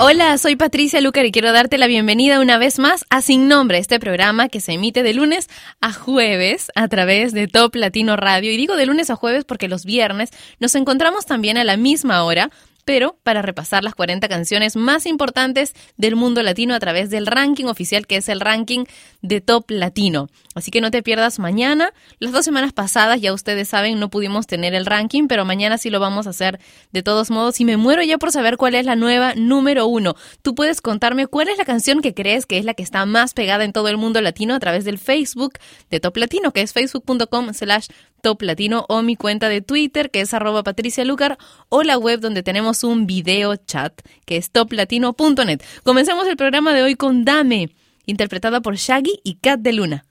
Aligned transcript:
Hola, 0.00 0.38
soy 0.38 0.54
Patricia 0.54 1.00
Lucar 1.00 1.26
y 1.26 1.32
quiero 1.32 1.50
darte 1.50 1.76
la 1.76 1.88
bienvenida 1.88 2.38
una 2.38 2.56
vez 2.56 2.78
más 2.78 3.04
a 3.10 3.20
Sin 3.20 3.48
Nombre, 3.48 3.78
este 3.78 3.98
programa 3.98 4.48
que 4.48 4.60
se 4.60 4.74
emite 4.74 5.02
de 5.02 5.12
lunes 5.12 5.48
a 5.80 5.92
jueves 5.92 6.70
a 6.76 6.86
través 6.86 7.32
de 7.32 7.48
Top 7.48 7.74
Latino 7.74 8.16
Radio. 8.16 8.52
Y 8.52 8.56
digo 8.56 8.76
de 8.76 8.86
lunes 8.86 9.10
a 9.10 9.16
jueves 9.16 9.44
porque 9.44 9.66
los 9.66 9.84
viernes 9.84 10.30
nos 10.60 10.76
encontramos 10.76 11.26
también 11.26 11.58
a 11.58 11.64
la 11.64 11.76
misma 11.76 12.22
hora 12.22 12.48
pero 12.88 13.18
para 13.22 13.42
repasar 13.42 13.84
las 13.84 13.94
40 13.94 14.30
canciones 14.30 14.74
más 14.74 15.04
importantes 15.04 15.74
del 15.98 16.16
mundo 16.16 16.42
latino 16.42 16.74
a 16.74 16.80
través 16.80 17.10
del 17.10 17.26
ranking 17.26 17.66
oficial 17.66 18.06
que 18.06 18.16
es 18.16 18.30
el 18.30 18.40
ranking 18.40 18.86
de 19.20 19.42
Top 19.42 19.70
Latino. 19.70 20.28
Así 20.54 20.70
que 20.70 20.80
no 20.80 20.90
te 20.90 21.02
pierdas 21.02 21.38
mañana. 21.38 21.92
Las 22.18 22.32
dos 22.32 22.46
semanas 22.46 22.72
pasadas, 22.72 23.20
ya 23.20 23.34
ustedes 23.34 23.68
saben, 23.68 24.00
no 24.00 24.08
pudimos 24.08 24.46
tener 24.46 24.74
el 24.74 24.86
ranking, 24.86 25.28
pero 25.28 25.44
mañana 25.44 25.76
sí 25.76 25.90
lo 25.90 26.00
vamos 26.00 26.26
a 26.26 26.30
hacer 26.30 26.60
de 26.90 27.02
todos 27.02 27.30
modos. 27.30 27.60
Y 27.60 27.66
me 27.66 27.76
muero 27.76 28.02
ya 28.02 28.16
por 28.16 28.32
saber 28.32 28.56
cuál 28.56 28.74
es 28.74 28.86
la 28.86 28.96
nueva 28.96 29.34
número 29.36 29.86
uno. 29.86 30.16
Tú 30.40 30.54
puedes 30.54 30.80
contarme 30.80 31.26
cuál 31.26 31.48
es 31.48 31.58
la 31.58 31.66
canción 31.66 32.00
que 32.00 32.14
crees 32.14 32.46
que 32.46 32.56
es 32.56 32.64
la 32.64 32.72
que 32.72 32.82
está 32.82 33.04
más 33.04 33.34
pegada 33.34 33.64
en 33.64 33.74
todo 33.74 33.88
el 33.88 33.98
mundo 33.98 34.22
latino 34.22 34.54
a 34.54 34.60
través 34.60 34.86
del 34.86 34.98
Facebook 34.98 35.58
de 35.90 36.00
Top 36.00 36.16
Latino, 36.16 36.52
que 36.52 36.62
es 36.62 36.72
facebook.com 36.72 37.52
slash 37.52 37.88
Top 38.20 38.42
Latino 38.42 38.84
o 38.88 39.02
mi 39.02 39.16
cuenta 39.16 39.48
de 39.48 39.60
Twitter 39.60 40.10
que 40.10 40.20
es 40.20 40.34
arroba 40.34 40.62
Patricia 40.62 41.04
Lucar 41.04 41.38
o 41.68 41.82
la 41.82 41.98
web 41.98 42.20
donde 42.20 42.42
tenemos 42.42 42.84
un 42.84 43.06
video 43.06 43.56
chat 43.56 44.00
que 44.24 44.36
es 44.36 44.50
toplatino.net. 44.50 45.62
Comencemos 45.82 46.26
el 46.26 46.36
programa 46.36 46.72
de 46.74 46.82
hoy 46.82 46.94
con 46.94 47.24
Dame, 47.24 47.70
interpretada 48.06 48.60
por 48.60 48.76
Shaggy 48.76 49.20
y 49.22 49.34
Kat 49.36 49.60
de 49.60 49.72
Luna. 49.72 50.04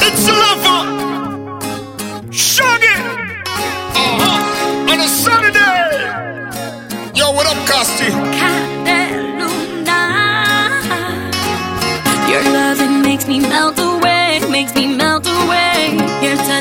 It's 0.00 0.28
Shaggy! 2.30 2.94
Uh-huh. 3.94 4.90
On 4.92 5.00
a 5.00 5.08
sunny 5.08 5.52
day! 5.52 6.04
Yo, 7.14 7.30
what 7.32 7.46
up, 7.46 7.56
de 8.84 8.98
Luna 9.38 9.98
Your 12.28 12.42
loving 12.52 13.02
makes 13.02 13.26
me 13.28 13.40
melt 13.40 13.78
away 13.78 13.93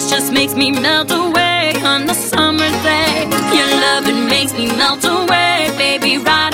Your 0.04 0.20
just 0.20 0.34
makes 0.34 0.54
me 0.54 0.70
melt 0.70 1.12
away 1.12 1.74
on 1.86 2.10
a 2.10 2.14
summer 2.14 2.70
day. 2.84 3.26
Your 3.56 3.70
loving 3.86 4.26
makes 4.26 4.52
me 4.54 4.68
melt 4.68 5.06
away, 5.06 5.72
baby, 5.78 6.18
right 6.18 6.53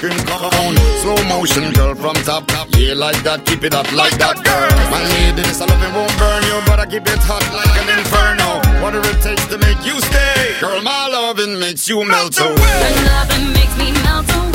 down 0.00 0.10
like 0.10 0.24
an 0.24 0.24
ice 0.24 0.26
cream 0.26 0.26
cone. 0.26 0.76
Slow 1.00 1.24
motion, 1.28 1.72
girl 1.72 1.94
from 1.94 2.14
top, 2.24 2.46
top, 2.46 2.68
yeah, 2.76 2.94
like 2.94 3.22
that, 3.22 3.44
keep 3.44 3.64
it 3.64 3.74
up 3.74 3.90
like 3.92 4.16
that, 4.18 4.36
girl. 4.44 4.90
My 4.90 5.02
lady, 5.02 5.42
this 5.42 5.60
I 5.60 5.66
love 5.66 5.82
it 5.82 5.94
won't 5.94 6.16
burn 6.18 6.42
you, 6.44 6.60
but 6.66 6.80
I 6.80 6.86
keep 6.86 7.06
it 7.06 7.18
hot 7.22 7.44
like 7.54 7.76
an 7.82 7.98
inferno. 7.98 8.60
Whatever 8.82 9.08
it 9.10 9.22
takes 9.22 9.46
to 9.46 9.58
make 9.58 9.84
you 9.84 10.00
stay, 10.00 10.56
girl, 10.60 10.82
my 10.82 11.08
loving 11.08 11.58
makes 11.58 11.88
you 11.88 12.04
melt 12.04 12.38
away. 12.38 12.50
Your 12.50 13.04
loving 13.06 13.52
makes 13.52 13.76
me 13.78 13.92
melt 14.02 14.28
away, 14.28 14.53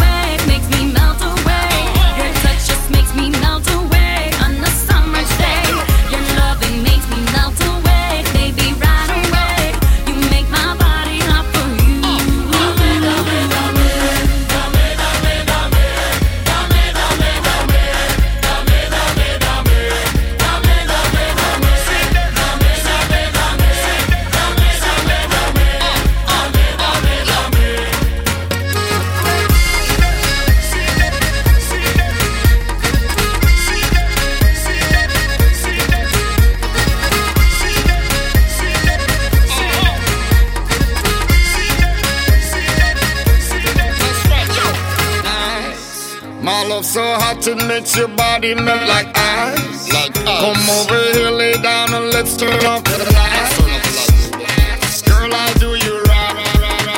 so 47.49 47.57
hot 47.57 47.61
it 47.61 47.67
makes 47.67 47.95
your 47.95 48.07
body 48.09 48.53
melt 48.53 48.87
like 48.87 49.07
ice. 49.17 49.91
Like 49.93 50.17
ice. 50.17 50.41
Come 50.41 50.69
over 50.69 51.01
here, 51.13 51.31
lay 51.31 51.53
down 51.53 51.93
and 51.93 52.11
let's 52.13 52.37
turn 52.37 52.65
off 52.65 52.83
the 52.83 52.97
lights. 53.13 55.01
Girl, 55.01 55.33
I'll 55.33 55.53
do 55.55 55.75
you 55.75 56.01
right. 56.03 56.35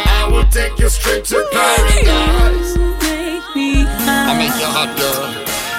I 0.08 0.28
will 0.32 0.46
take 0.46 0.78
you 0.80 0.90
straight 0.90 1.26
to 1.26 1.48
paradise. 1.52 2.76
You 2.76 2.96
make 3.00 3.56
me 3.56 3.86
I 3.88 4.34
make 4.38 4.56
you 4.60 4.68
hot, 4.68 4.98
girl. 4.98 5.32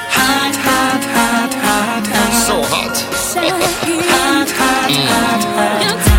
hot, 0.08 0.56
hot, 0.56 1.04
hot, 1.04 1.54
hot, 1.54 2.06
hot. 2.06 2.32
So 2.46 2.62
hot. 2.62 2.98
Hot, 3.32 4.50
hot, 4.50 4.90
hot, 4.90 5.44
hot. 5.54 5.98
Mm. 5.98 6.11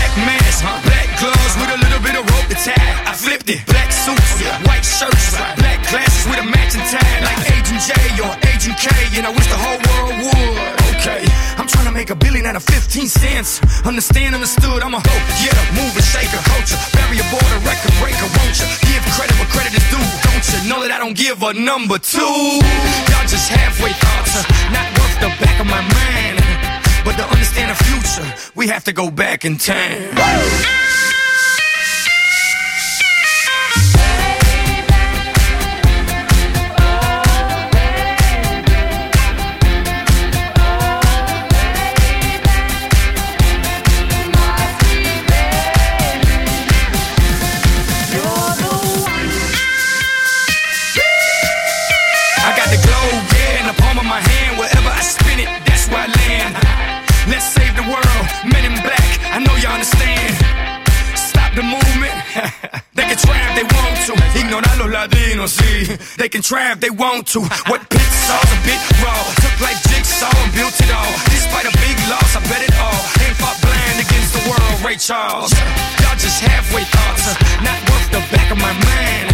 Black 0.00 0.16
mask, 0.24 0.64
black 0.88 1.08
gloves 1.20 1.54
with 1.60 1.70
a 1.76 1.78
little 1.84 2.00
bit 2.00 2.16
of 2.16 2.24
rope 2.32 2.48
to 2.48 2.56
tie. 2.56 2.96
I 3.04 3.12
flipped 3.12 3.48
it, 3.52 3.60
black 3.68 3.92
suits, 3.92 4.32
white 4.64 4.84
shirts, 4.84 5.36
black 5.60 5.80
glasses 5.92 6.24
with 6.24 6.40
a 6.40 6.46
matching 6.48 6.84
tie, 6.88 7.20
like 7.20 7.40
Agent 7.52 7.80
J 7.84 7.92
or 8.24 8.32
Agent 8.48 8.76
K, 8.80 8.88
and 9.20 9.28
I 9.28 9.30
wish 9.30 9.48
the 9.52 9.60
whole 9.60 9.80
world 9.92 10.14
would. 10.24 10.56
Okay, 10.96 11.20
I'm 11.60 11.68
trying 11.68 11.86
to 11.86 11.92
make 11.92 12.08
a 12.08 12.16
billion 12.16 12.46
out 12.46 12.56
of 12.56 12.64
15 12.64 13.08
cents. 13.08 13.60
Understand, 13.84 14.34
understood, 14.34 14.80
I'm 14.82 14.94
a 14.94 15.02
hope, 15.04 15.26
yeah, 15.44 15.56
mover, 15.76 16.00
shaker, 16.00 16.40
culture, 16.48 16.80
barrier 16.96 17.26
border, 17.28 17.58
record 17.68 17.94
breaker, 18.00 18.28
won't 18.40 18.56
you? 18.56 18.66
Give 18.88 19.04
credit 19.16 19.36
where 19.36 19.52
credit 19.52 19.76
is 19.76 19.84
due, 19.92 20.00
don't 20.24 20.44
you? 20.48 20.60
Know 20.68 20.80
that 20.80 20.92
I 20.92 20.98
don't 20.98 21.16
give 21.16 21.42
a 21.42 21.52
number 21.52 21.98
two. 22.00 22.34
Y'all 23.12 23.28
just 23.28 23.52
halfway 23.52 23.92
thoughts, 24.00 24.48
not 24.72 24.88
worth 24.96 25.16
the 25.20 25.30
back 25.44 25.60
of 25.60 25.68
my 25.68 25.82
mind. 25.84 26.39
But 27.04 27.16
to 27.16 27.24
understand 27.24 27.70
the 27.70 27.84
future, 27.84 28.50
we 28.54 28.68
have 28.68 28.84
to 28.84 28.92
go 28.92 29.10
back 29.10 29.44
in 29.44 29.56
time. 29.56 30.14
They 62.94 63.04
can 63.04 63.18
try 63.18 63.38
if 63.48 63.54
they 63.56 63.66
want 63.66 63.96
to. 64.06 64.12
Ignorar 64.38 64.76
los 64.78 64.90
latinos, 64.90 65.50
sí. 65.52 66.16
They 66.16 66.28
can 66.28 66.42
try 66.42 66.72
if 66.72 66.80
they 66.80 66.90
want 66.90 67.26
to. 67.34 67.40
What 67.70 67.82
saw's 68.30 68.50
a 68.52 68.58
bit 68.64 68.80
raw. 69.02 69.22
Took 69.42 69.56
like 69.60 69.78
jigsaw 69.90 70.30
and 70.30 70.52
built 70.54 70.76
it 70.78 70.90
all. 70.92 71.12
Despite 71.34 71.66
a 71.66 71.74
big 71.84 71.96
loss, 72.08 72.30
I 72.36 72.40
bet 72.50 72.62
it 72.62 72.74
all. 72.78 73.00
Ain't 73.24 73.36
fought 73.40 73.58
blind 73.62 73.98
against 74.04 74.30
the 74.36 74.42
world, 74.48 74.76
Ray 74.86 74.96
Charles. 74.96 75.52
Y'all 76.00 76.18
just 76.18 76.40
halfway 76.40 76.84
thoughts, 76.84 77.26
not 77.66 77.78
worth 77.88 78.08
the 78.14 78.22
back 78.34 78.48
of 78.50 78.58
my 78.58 78.72
mind. 78.72 79.28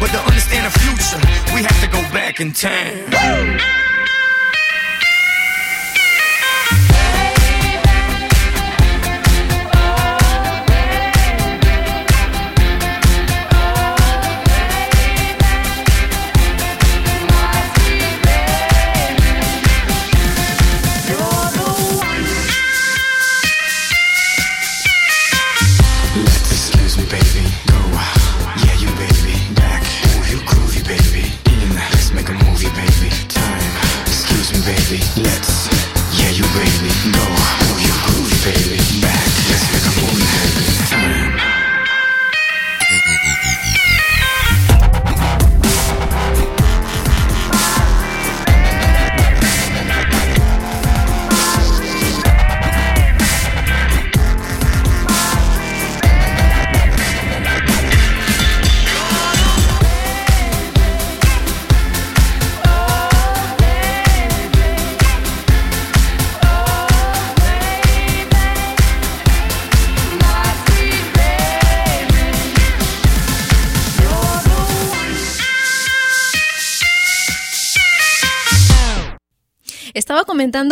But 0.00 0.10
to 0.10 0.20
understand 0.20 0.66
the 0.66 0.74
future, 0.82 1.20
we 1.54 1.62
have 1.62 1.78
to 1.80 1.88
go 1.88 2.00
back 2.12 2.40
in 2.40 2.52
time. 2.52 3.93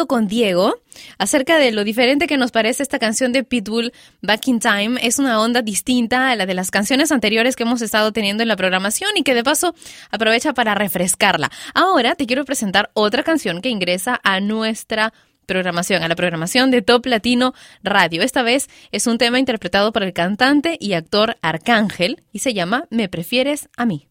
Con 0.06 0.28
Diego 0.28 0.74
acerca 1.18 1.56
de 1.56 1.72
lo 1.72 1.84
diferente 1.84 2.26
que 2.26 2.36
nos 2.36 2.50
parece 2.50 2.82
esta 2.82 2.98
canción 2.98 3.32
de 3.32 3.42
Pitbull, 3.42 3.92
Back 4.20 4.48
in 4.48 4.60
Time. 4.60 5.00
Es 5.02 5.18
una 5.18 5.40
onda 5.40 5.62
distinta 5.62 6.30
a 6.30 6.36
la 6.36 6.46
de 6.46 6.54
las 6.54 6.70
canciones 6.70 7.10
anteriores 7.10 7.56
que 7.56 7.62
hemos 7.62 7.80
estado 7.80 8.12
teniendo 8.12 8.42
en 8.42 8.48
la 8.48 8.56
programación 8.56 9.10
y 9.16 9.22
que 9.22 9.34
de 9.34 9.42
paso 9.42 9.74
aprovecha 10.10 10.52
para 10.52 10.74
refrescarla. 10.74 11.50
Ahora 11.74 12.14
te 12.14 12.26
quiero 12.26 12.44
presentar 12.44 12.90
otra 12.94 13.22
canción 13.22 13.62
que 13.62 13.70
ingresa 13.70 14.20
a 14.22 14.40
nuestra 14.40 15.12
programación, 15.46 16.02
a 16.02 16.08
la 16.08 16.16
programación 16.16 16.70
de 16.70 16.82
Top 16.82 17.06
Latino 17.06 17.54
Radio. 17.82 18.22
Esta 18.22 18.42
vez 18.42 18.68
es 18.90 19.06
un 19.06 19.18
tema 19.18 19.38
interpretado 19.38 19.92
por 19.92 20.02
el 20.02 20.12
cantante 20.12 20.76
y 20.78 20.92
actor 20.92 21.36
Arcángel 21.42 22.22
y 22.30 22.40
se 22.40 22.52
llama 22.52 22.86
Me 22.90 23.08
prefieres 23.08 23.68
a 23.76 23.86
mí. 23.86 24.06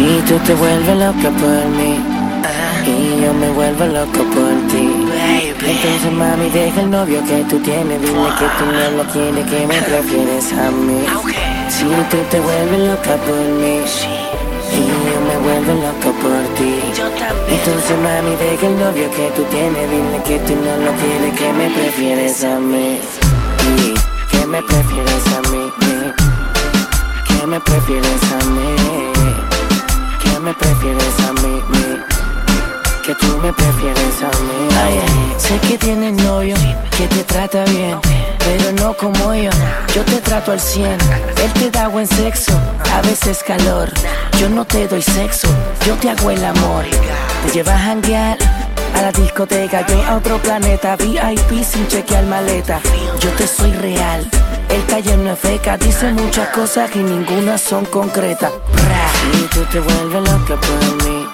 Si 0.00 0.22
tú 0.26 0.38
te 0.46 0.54
vuelves 0.54 0.96
loca 0.96 1.28
por 1.28 1.64
mí 1.76 2.00
y 2.86 3.22
yo 3.22 3.34
me 3.34 3.50
vuelvo 3.50 3.84
loco 3.84 4.24
por 4.34 4.54
ti. 4.70 4.88
Entonces 5.60 6.12
mami 6.12 6.48
deja 6.48 6.80
el 6.80 6.90
novio 6.90 7.22
que 7.26 7.44
tú 7.50 7.58
tienes, 7.58 8.00
dile 8.00 8.30
que 8.38 8.46
tú 8.56 8.64
no 8.64 8.96
lo 8.96 9.04
quieres, 9.12 9.44
que 9.44 9.66
me 9.66 9.82
prefieres 9.82 10.52
a 10.54 10.70
mí. 10.70 11.04
Si 11.68 11.84
tú 11.84 12.16
te 12.30 12.40
vuelves 12.40 12.80
loca 12.88 13.14
por 13.26 13.44
mí 13.60 13.80
y 14.72 14.82
yo 15.06 15.20
me 15.28 15.36
vuelvo 15.44 15.72
loco 15.86 16.10
por 16.22 16.42
ti. 16.56 16.80
Entonces 17.50 17.98
mami 18.02 18.36
deja 18.36 18.66
el 18.68 18.78
novio 18.78 19.10
que 19.10 19.30
tú 19.36 19.42
tienes, 19.50 19.90
dile 19.90 20.22
que 20.24 20.38
tú 20.46 20.54
no 20.64 20.76
lo 20.78 20.92
quieres, 20.96 21.38
que 21.38 21.52
me 21.52 21.70
prefieres 21.76 22.42
a 22.44 22.58
mí. 22.58 23.00
Que 24.30 24.46
me 24.46 24.62
prefieres 24.62 25.24
a 25.36 25.50
mí. 25.50 25.72
Que 27.28 27.46
me 27.46 27.60
prefieres 27.60 28.22
a 28.32 28.46
mí 28.46 29.00
me 30.42 30.54
prefieres 30.54 31.20
a 31.28 31.32
mí, 31.34 31.62
mí, 31.68 31.98
que 33.04 33.14
tú 33.14 33.26
me 33.42 33.52
prefieres 33.52 34.22
a 34.22 34.28
mí. 34.42 34.68
Ay, 34.82 35.00
ay, 35.02 35.34
sé 35.38 35.58
que 35.58 35.76
tienes 35.76 36.14
novio, 36.24 36.54
que 36.96 37.06
te 37.08 37.24
trata 37.24 37.64
bien, 37.64 37.98
pero 38.38 38.72
no 38.72 38.94
como 38.94 39.34
yo. 39.34 39.50
Yo 39.94 40.02
te 40.04 40.16
trato 40.20 40.52
al 40.52 40.60
cien, 40.60 40.96
él 41.42 41.52
te 41.54 41.70
da 41.70 41.88
buen 41.88 42.06
sexo, 42.06 42.52
a 42.92 43.02
veces 43.02 43.42
calor. 43.42 43.92
Yo 44.38 44.48
no 44.48 44.64
te 44.64 44.88
doy 44.88 45.02
sexo, 45.02 45.48
yo 45.86 45.94
te 45.96 46.10
hago 46.10 46.30
el 46.30 46.44
amor. 46.44 46.84
Te 47.46 47.52
llevas 47.52 47.74
a 47.74 47.78
janguear 47.78 48.38
a 48.94 49.02
la 49.02 49.12
discoteca, 49.12 49.86
yo 49.86 50.02
a 50.04 50.16
otro 50.16 50.38
planeta, 50.38 50.96
VIP 50.96 51.64
sin 51.64 51.86
chequear 51.88 52.24
maleta. 52.24 52.80
Yo 53.20 53.30
te 53.30 53.46
soy 53.46 53.72
real. 53.72 54.28
El 54.70 54.82
taller 54.84 55.18
no 55.18 55.32
es 55.32 55.38
feca, 55.38 55.76
dice 55.76 56.12
muchas 56.12 56.48
cosas 56.50 56.90
y 56.94 57.00
ninguna 57.00 57.58
son 57.58 57.84
concretas. 57.84 58.52
Y 59.32 59.46
tú 59.48 59.60
te 59.70 59.80
vuelves 59.80 60.22
loca 60.30 60.56
por 60.56 61.04
mí. 61.04 61.26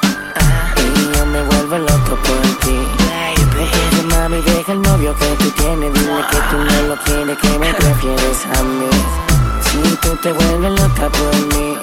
Y 0.77 1.17
yo 1.17 1.27
me 1.27 1.43
vuelvo 1.43 1.79
loco 1.79 2.17
por 2.27 2.43
ti. 2.65 2.79
Deja, 3.57 4.03
mami, 4.17 4.41
deja 4.43 4.73
el 4.73 4.83
novio 4.83 5.15
que 5.15 5.27
tú 5.43 5.51
tienes. 5.51 5.93
Dile 5.95 6.25
que 6.31 6.37
tú 6.51 6.57
no 6.59 6.83
lo 6.89 6.97
quieres, 7.05 7.39
que 7.39 7.59
me 7.59 7.75
prefieres 7.75 8.47
a 8.59 8.63
mí. 8.63 8.91
Si 9.63 9.97
tú 9.97 10.17
te 10.17 10.33
vuelves 10.33 10.81
loca 10.81 11.09
por 11.11 11.35
mí. 11.55 11.79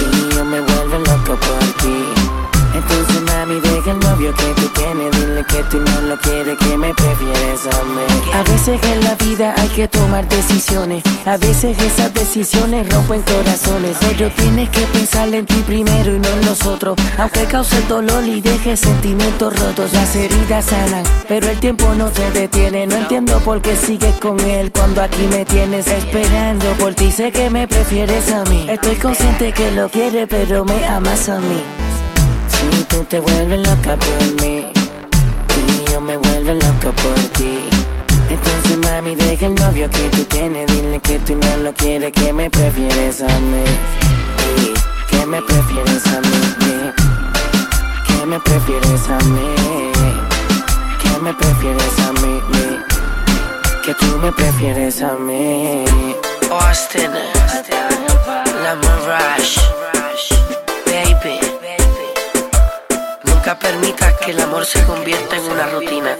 Y 0.00 0.34
yo 0.34 0.44
me 0.44 0.60
vuelvo 0.60 0.98
loco 0.98 1.36
por 1.36 1.64
ti. 1.82 2.37
Entonces 2.74 3.22
mami 3.22 3.60
deja 3.60 3.90
el 3.90 4.00
novio 4.00 4.34
que 4.34 4.60
tú 4.60 4.68
tienes. 4.68 5.10
Dile 5.12 5.44
que 5.44 5.62
tú 5.70 5.78
no 5.80 6.00
lo 6.02 6.18
quieres, 6.18 6.58
que 6.58 6.76
me 6.76 6.94
prefieres 6.94 7.66
a 7.66 7.84
mí 7.84 8.32
A 8.34 8.42
veces 8.42 8.80
en 8.82 9.04
la 9.04 9.14
vida 9.16 9.54
hay 9.56 9.68
que 9.68 9.88
tomar 9.88 10.28
decisiones. 10.28 11.02
A 11.26 11.36
veces 11.36 11.78
esas 11.78 12.12
decisiones 12.14 12.88
rompen 12.92 13.22
corazones. 13.22 13.96
Pero 14.00 14.30
tienes 14.30 14.68
que 14.70 14.82
pensar 14.82 15.32
en 15.34 15.46
ti 15.46 15.62
primero 15.66 16.14
y 16.14 16.18
no 16.18 16.28
en 16.28 16.46
los 16.46 16.66
otros. 16.66 16.96
Aunque 17.18 17.44
cause 17.44 17.80
dolor 17.88 18.24
y 18.24 18.40
deje 18.40 18.76
sentimientos 18.76 19.58
rotos 19.58 19.92
Las 19.92 20.14
heridas 20.14 20.66
sanan, 20.66 21.04
pero 21.26 21.48
el 21.48 21.58
tiempo 21.58 21.92
no 21.94 22.10
te 22.10 22.30
detiene. 22.30 22.86
No 22.86 22.96
entiendo 22.96 23.38
por 23.40 23.60
qué 23.62 23.76
sigues 23.76 24.14
con 24.16 24.38
él 24.40 24.70
cuando 24.72 25.02
aquí 25.02 25.26
me 25.30 25.44
tienes 25.44 25.86
esperando 25.86 26.66
por 26.78 26.94
ti. 26.94 27.10
Sé 27.10 27.32
que 27.32 27.50
me 27.50 27.66
prefieres 27.66 28.30
a 28.32 28.44
mí. 28.44 28.66
Estoy 28.68 28.96
consciente 28.96 29.52
que 29.52 29.70
lo 29.72 29.88
quieres 29.88 30.28
pero 30.28 30.64
me 30.64 30.86
amas 30.86 31.28
a 31.28 31.40
mí 31.40 31.62
tú 32.98 33.04
te 33.04 33.20
vuelves 33.20 33.60
loca 33.60 33.96
por 33.96 34.42
mí 34.42 34.66
y 35.56 35.92
yo 35.92 36.00
me 36.00 36.16
vuelvo 36.16 36.52
loco 36.54 36.90
por 37.02 37.14
ti. 37.36 37.60
Entonces 38.28 38.76
mami 38.78 39.14
deja 39.14 39.46
el 39.46 39.54
novio 39.54 39.88
que 39.88 40.08
tú 40.10 40.24
tienes, 40.24 40.66
dile 40.66 40.98
que 41.00 41.18
tú 41.20 41.36
no 41.36 41.56
lo 41.58 41.72
quieres, 41.74 42.12
que 42.12 42.32
me 42.32 42.50
prefieres 42.50 43.22
a 43.22 43.38
mí. 43.50 43.64
Que 45.10 45.26
me 45.26 45.40
prefieres 45.42 46.06
a 46.06 46.20
mí. 46.20 46.38
Que 48.06 48.26
me 48.26 48.40
prefieres 48.40 49.08
a 49.08 49.18
mí. 49.34 49.48
Que 51.02 51.20
me 51.22 51.34
prefieres 51.34 51.98
a 52.00 52.12
mí. 52.20 52.40
Que 53.84 53.94
tú 53.94 54.18
me 54.22 54.32
prefieres 54.32 55.02
a 55.02 55.14
mí. 55.14 55.84
Austin, 56.50 57.12
la 58.64 58.74
Mirage, 58.74 59.60
Nunca 63.48 63.60
permitas 63.60 64.12
que 64.18 64.32
el 64.32 64.40
amor 64.40 64.66
se 64.66 64.84
convierta 64.84 65.36
en 65.38 65.44
una 65.50 65.66
rutina. 65.68 66.10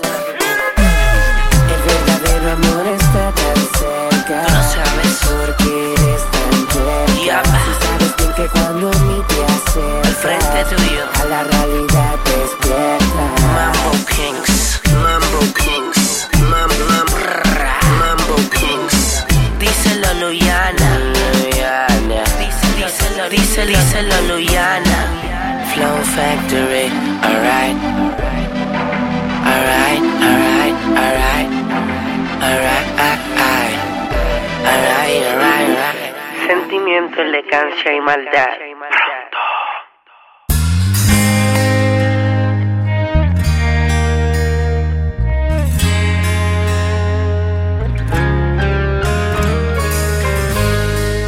El 1.74 1.80
verdadero 1.84 2.52
amor 2.52 2.86
está 2.86 3.32
tan 3.34 3.56
cerca. 3.76 4.36
No 4.48 4.62
sabes. 4.72 5.18
Porque 5.28 5.92
eres 5.92 6.22
tan 6.32 6.52
tierna. 6.68 7.26
Ya. 7.26 7.42
Si 7.44 7.72
sabes 7.84 8.16
bien 8.16 8.32
que 8.32 8.46
cuando 8.46 8.88
a 8.88 8.98
mí 9.00 9.22
te 9.28 9.44
acercas. 9.44 10.16
Frente 10.22 10.74
tuyo. 10.74 11.04
A 11.20 11.24
la 11.26 11.44
realidad 11.44 12.14
despierta. 12.24 13.22
Mambo 13.52 13.92
Kings, 14.08 14.80
Mambo 15.02 15.40
Kings, 15.52 16.28
Mam, 16.48 16.70
mam, 16.88 17.08
rrra, 17.24 17.76
Mambo 17.98 18.36
Kings. 18.56 19.26
Díselo, 19.58 20.14
Luyana. 20.14 20.88
Luyana. 21.34 22.24
Díselo, 22.38 23.28
díselo, 23.28 23.66
díselo, 23.66 24.16
Luyana. 24.28 24.87
Flow 25.78 26.02
Factory, 26.02 26.90
alright. 27.22 27.78
Alright, 29.46 30.02
alright, 30.26 30.74
alright. 30.98 31.50
Alright, 32.42 32.88
alright. 32.98 33.78
Alright, 34.66 35.22
alright, 35.22 35.62
alright. 35.70 36.14
Sentimiento, 36.48 37.22
elegancia 37.22 37.94
y 37.94 38.00
maldad. 38.00 38.58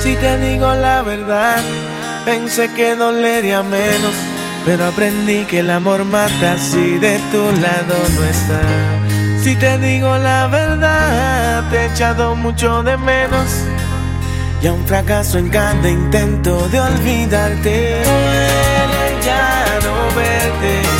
Si 0.00 0.16
te 0.16 0.38
digo 0.38 0.74
la 0.74 1.02
verdad, 1.02 1.62
pensé 2.24 2.68
que 2.74 2.96
dolería 2.96 3.62
menos, 3.62 4.39
pero 4.64 4.86
aprendí 4.86 5.44
que 5.44 5.60
el 5.60 5.70
amor 5.70 6.04
mata 6.04 6.58
si 6.58 6.98
de 6.98 7.18
tu 7.32 7.42
lado 7.60 7.96
no 8.14 8.24
está. 8.24 8.60
Si 9.42 9.56
te 9.56 9.78
digo 9.78 10.16
la 10.18 10.46
verdad, 10.48 11.70
te 11.70 11.78
he 11.78 11.86
echado 11.86 12.36
mucho 12.36 12.82
de 12.82 12.96
menos, 12.96 13.48
y 14.62 14.66
a 14.66 14.72
un 14.72 14.86
fracaso 14.86 15.38
en 15.38 15.48
cada 15.48 15.88
intento 15.88 16.68
de 16.68 16.80
olvidarte. 16.80 18.02
Duele 18.04 19.24
ya 19.24 19.78
no 19.82 20.14
verte, 20.14 20.99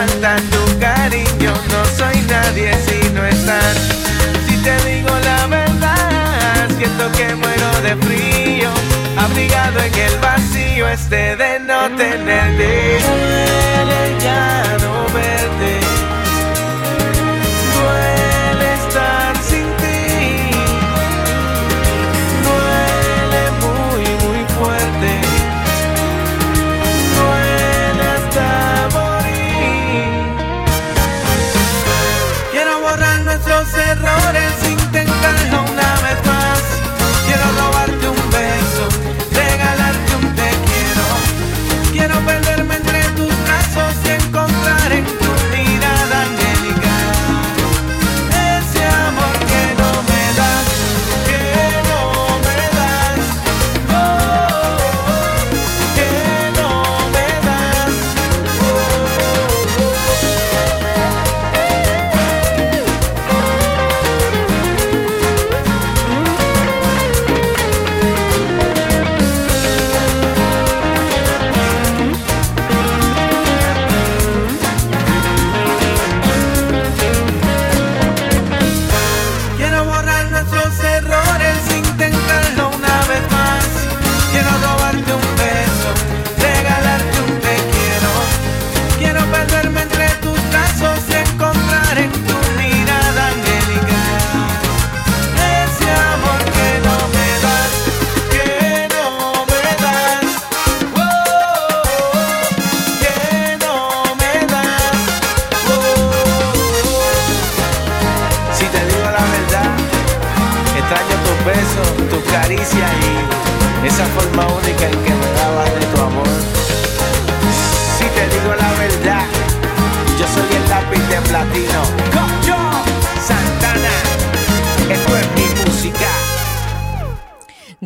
falta 0.00 0.36
tu 0.50 0.78
cariño, 0.78 1.52
no 1.72 1.80
soy 1.98 2.18
nadie 2.28 2.72
si 2.86 2.98
no 3.10 3.22
estás. 3.26 3.76
Si 4.46 4.56
te 4.64 4.74
digo 4.88 5.12
la 5.30 5.46
verdad, 5.46 6.68
siento 6.78 7.04
que 7.16 7.34
muero 7.34 7.70
de 7.86 7.94
frío, 8.06 8.70
abrigado 9.18 9.78
en 9.80 9.94
el 9.94 10.16
vacío 10.18 10.88
este 10.88 11.36
de 11.36 11.60
no 11.60 11.80
tenerte. 11.96 12.98
Duele 13.74 14.02
ya 14.26 14.76
no 14.82 14.92
verte, 15.12 15.72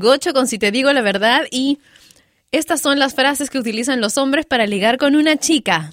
Gocho 0.05 0.33
con 0.33 0.47
si 0.47 0.59
te 0.59 0.71
digo 0.71 0.93
la 0.93 1.03
verdad 1.03 1.47
y 1.51 1.79
estas 2.53 2.81
son 2.81 3.01
las 3.01 3.15
frases 3.15 3.51
que 3.51 3.59
utilizan 3.59 4.01
los 4.01 4.17
hombres 4.17 4.47
para 4.47 4.67
ligar 4.67 4.99
con 4.99 5.17
una 5.17 5.37
chica. 5.37 5.91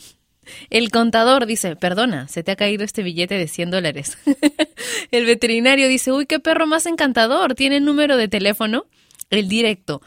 El 0.70 0.92
contador 0.92 1.46
dice, 1.46 1.76
perdona, 1.76 2.28
se 2.28 2.44
te 2.44 2.52
ha 2.52 2.56
caído 2.56 2.84
este 2.84 3.04
billete 3.04 3.36
de 3.36 3.48
100 3.48 3.72
dólares. 3.72 4.18
el 5.12 5.26
veterinario 5.26 5.88
dice, 5.88 6.12
uy, 6.12 6.26
qué 6.26 6.40
perro 6.40 6.68
más 6.68 6.86
encantador, 6.86 7.56
tiene 7.56 7.80
número 7.80 8.18
de 8.18 8.28
teléfono. 8.28 8.86
El 9.30 9.48
directo 9.48 10.02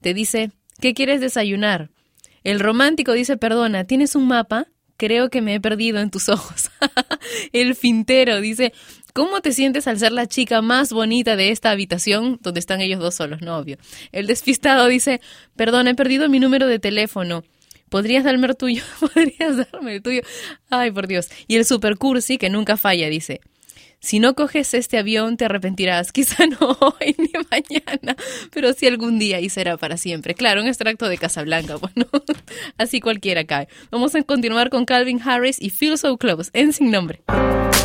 te 0.00 0.14
dice, 0.14 0.50
¿qué 0.80 0.94
quieres 0.94 1.20
desayunar? 1.20 1.90
El 2.44 2.60
romántico 2.60 3.12
dice, 3.12 3.36
perdona, 3.36 3.84
¿tienes 3.84 4.14
un 4.14 4.26
mapa? 4.26 4.66
Creo 4.96 5.28
que 5.28 5.42
me 5.42 5.54
he 5.54 5.60
perdido 5.60 6.00
en 6.00 6.10
tus 6.10 6.28
ojos. 6.28 6.70
el 7.52 7.74
fintero 7.74 8.40
dice, 8.40 8.72
¿cómo 9.14 9.40
te 9.40 9.52
sientes 9.52 9.86
al 9.86 9.98
ser 9.98 10.12
la 10.12 10.26
chica 10.26 10.60
más 10.60 10.92
bonita 10.92 11.36
de 11.36 11.50
esta 11.50 11.70
habitación 11.70 12.38
donde 12.42 12.60
están 12.60 12.82
ellos 12.82 13.00
dos 13.00 13.14
solos? 13.14 13.40
No, 13.40 13.56
obvio. 13.56 13.78
El 14.12 14.26
despistado 14.26 14.86
dice, 14.88 15.22
perdona, 15.56 15.90
he 15.90 15.94
perdido 15.94 16.28
mi 16.28 16.40
número 16.40 16.66
de 16.66 16.78
teléfono. 16.78 17.44
¿Podrías 17.88 18.24
darme 18.24 18.48
el 18.48 18.56
tuyo? 18.56 18.82
¿Podrías 19.00 19.56
darme 19.56 19.96
el 19.96 20.02
tuyo? 20.02 20.20
Ay, 20.68 20.90
por 20.90 21.06
Dios. 21.06 21.28
Y 21.46 21.56
el 21.56 21.64
super 21.64 21.96
cursi, 21.96 22.36
que 22.36 22.50
nunca 22.50 22.76
falla, 22.76 23.08
dice, 23.08 23.40
si 24.00 24.18
no 24.18 24.34
coges 24.34 24.74
este 24.74 24.98
avión 24.98 25.36
te 25.36 25.46
arrepentirás, 25.46 26.12
quizá 26.12 26.46
no 26.46 26.76
hoy 26.80 27.14
ni 27.16 27.30
mañana, 27.50 28.16
pero 28.52 28.72
sí 28.72 28.86
algún 28.86 29.18
día 29.18 29.40
y 29.40 29.48
será 29.48 29.76
para 29.76 29.96
siempre. 29.96 30.34
Claro, 30.34 30.60
un 30.60 30.66
extracto 30.66 31.08
de 31.08 31.18
Casablanca, 31.18 31.76
bueno, 31.94 32.06
así 32.76 33.00
cualquiera 33.00 33.44
cae. 33.44 33.68
Vamos 33.90 34.14
a 34.16 34.22
continuar 34.24 34.70
con 34.70 34.84
Calvin 34.84 35.20
Harris 35.24 35.62
y 35.62 35.70
Feel 35.70 35.96
So 35.96 36.18
Close, 36.18 36.50
en 36.52 36.72
sin 36.72 36.90
nombre. 36.90 37.22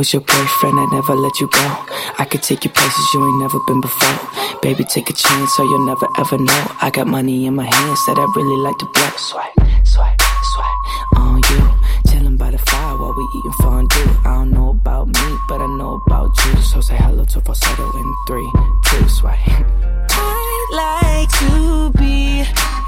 Was 0.00 0.14
your 0.14 0.22
boyfriend, 0.22 0.80
I'd 0.80 0.92
never 0.92 1.14
let 1.14 1.40
you 1.40 1.48
go. 1.52 1.66
I 2.16 2.24
could 2.24 2.42
take 2.42 2.64
you 2.64 2.70
places 2.70 3.04
you 3.12 3.20
ain't 3.22 3.38
never 3.38 3.58
been 3.66 3.82
before. 3.82 4.18
Baby, 4.62 4.82
take 4.84 5.10
a 5.10 5.12
chance, 5.12 5.52
so 5.54 5.62
you'll 5.62 5.84
never 5.84 6.08
ever 6.16 6.38
know. 6.38 6.62
I 6.80 6.88
got 6.88 7.06
money 7.06 7.44
in 7.44 7.54
my 7.54 7.66
hands 7.66 8.00
that 8.06 8.16
I 8.16 8.24
really 8.34 8.60
like 8.64 8.78
to 8.78 8.86
blow. 8.94 9.10
Swipe, 9.18 9.52
swipe, 9.84 10.22
swipe 10.54 10.80
on 11.16 11.42
you. 11.50 11.60
Chilling 12.10 12.38
by 12.38 12.50
the 12.50 12.56
fire 12.56 12.96
while 12.96 13.12
we 13.12 13.24
eating 13.36 13.56
fondue. 13.60 14.10
I 14.24 14.40
don't 14.40 14.52
know 14.52 14.70
about 14.70 15.08
me, 15.08 15.28
but 15.48 15.60
I 15.60 15.66
know 15.76 16.00
about 16.06 16.32
you. 16.46 16.62
So 16.62 16.80
say 16.80 16.96
hello 16.96 17.26
to 17.26 17.40
falsetto 17.42 17.84
in 18.00 18.08
three, 18.26 18.50
two, 18.88 19.06
swipe. 19.06 19.36
I 20.16 20.40
like 20.80 21.30
to 21.44 21.92
be 22.00 22.40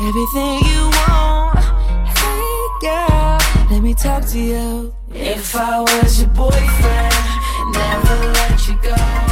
everything 0.08 0.54
you 0.64 0.82
want. 0.96 1.60
Hey 2.08 2.56
girl, 2.80 3.38
let 3.72 3.82
me 3.82 3.94
talk 3.94 4.22
to 4.26 4.38
you. 4.38 4.94
If 5.14 5.56
I 5.56 5.80
was 5.80 6.20
your 6.20 6.28
boyfriend, 6.30 7.14
never 7.72 8.32
let 8.32 8.68
you 8.68 8.78
go. 8.82 9.31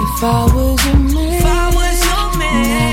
If 0.00 0.22
I 0.22 0.44
was 0.54 0.86
your 0.86 0.96
man, 0.96 1.32
if 1.34 1.44
I 1.44 1.70
was 1.74 2.04
your 2.06 2.38
man, 2.38 2.87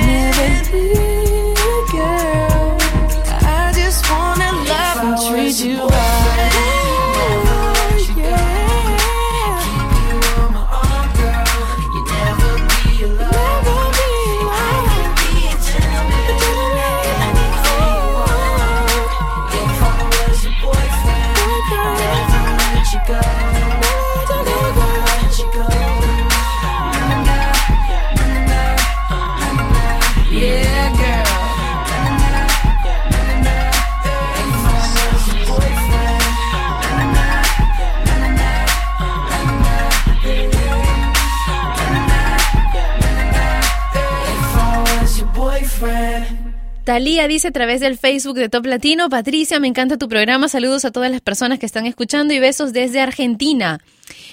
Talía 46.84 47.28
dice 47.28 47.48
a 47.48 47.52
través 47.52 47.82
del 47.82 47.98
Facebook 47.98 48.36
de 48.36 48.48
Top 48.48 48.66
Latino, 48.66 49.10
Patricia, 49.10 49.60
me 49.60 49.68
encanta 49.68 49.98
tu 49.98 50.08
programa, 50.08 50.48
saludos 50.48 50.86
a 50.86 50.92
todas 50.92 51.10
las 51.10 51.22
personas 51.22 51.58
que 51.58 51.66
están 51.66 51.88
escuchando 51.88 52.34
y 52.34 52.40
besos 52.40 52.74
desde 52.74 53.02
Argentina. 53.02 53.82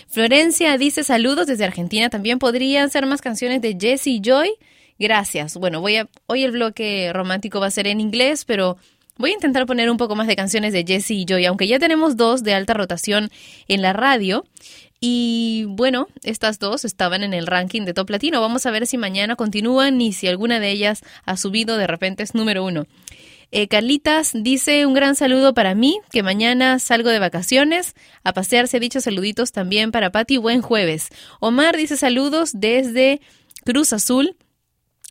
Florencia 0.09 0.76
dice 0.76 1.02
saludos 1.02 1.46
desde 1.46 1.64
Argentina, 1.64 2.11
también 2.11 2.38
podrían 2.38 2.90
ser 2.90 3.07
más 3.07 3.22
canciones 3.22 3.62
de 3.62 3.78
Jesse 3.81 4.20
Joy. 4.22 4.52
Gracias. 4.98 5.57
Bueno, 5.57 5.81
voy 5.81 5.96
a 5.96 6.09
hoy 6.26 6.44
el 6.44 6.52
bloque 6.52 7.11
romántico 7.14 7.59
va 7.59 7.68
a 7.68 7.70
ser 7.70 7.87
en 7.87 8.00
inglés, 8.00 8.44
pero 8.44 8.76
voy 9.16 9.31
a 9.31 9.35
intentar 9.35 9.64
poner 9.64 9.90
un 9.90 9.96
poco 9.96 10.14
más 10.14 10.26
de 10.26 10.37
canciones 10.37 10.74
de 10.74 10.85
Jesse 10.87 11.12
y 11.12 11.24
Joy, 11.24 11.46
aunque 11.46 11.66
ya 11.66 11.78
tenemos 11.78 12.18
dos 12.18 12.42
de 12.42 12.52
alta 12.52 12.74
rotación 12.74 13.31
en 13.66 13.81
la 13.81 13.94
radio. 13.94 14.44
Y 15.04 15.64
bueno, 15.66 16.06
estas 16.22 16.60
dos 16.60 16.84
estaban 16.84 17.24
en 17.24 17.34
el 17.34 17.48
ranking 17.48 17.82
de 17.82 17.92
Top 17.92 18.08
Latino. 18.08 18.40
Vamos 18.40 18.66
a 18.66 18.70
ver 18.70 18.86
si 18.86 18.98
mañana 18.98 19.34
continúan 19.34 20.00
y 20.00 20.12
si 20.12 20.28
alguna 20.28 20.60
de 20.60 20.70
ellas 20.70 21.00
ha 21.24 21.36
subido, 21.36 21.76
de 21.76 21.88
repente 21.88 22.22
es 22.22 22.36
número 22.36 22.64
uno. 22.64 22.86
Eh, 23.50 23.66
Carlitas 23.66 24.30
dice 24.32 24.86
un 24.86 24.94
gran 24.94 25.16
saludo 25.16 25.54
para 25.54 25.74
mí, 25.74 25.98
que 26.12 26.22
mañana 26.22 26.78
salgo 26.78 27.10
de 27.10 27.18
vacaciones. 27.18 27.94
A 28.22 28.32
pasearse, 28.32 28.78
dichos 28.78 29.02
saluditos 29.02 29.50
también 29.50 29.90
para 29.90 30.12
Pati. 30.12 30.36
Buen 30.36 30.62
jueves. 30.62 31.08
Omar 31.40 31.76
dice 31.76 31.96
saludos 31.96 32.52
desde 32.54 33.20
Cruz 33.64 33.92
Azul. 33.92 34.36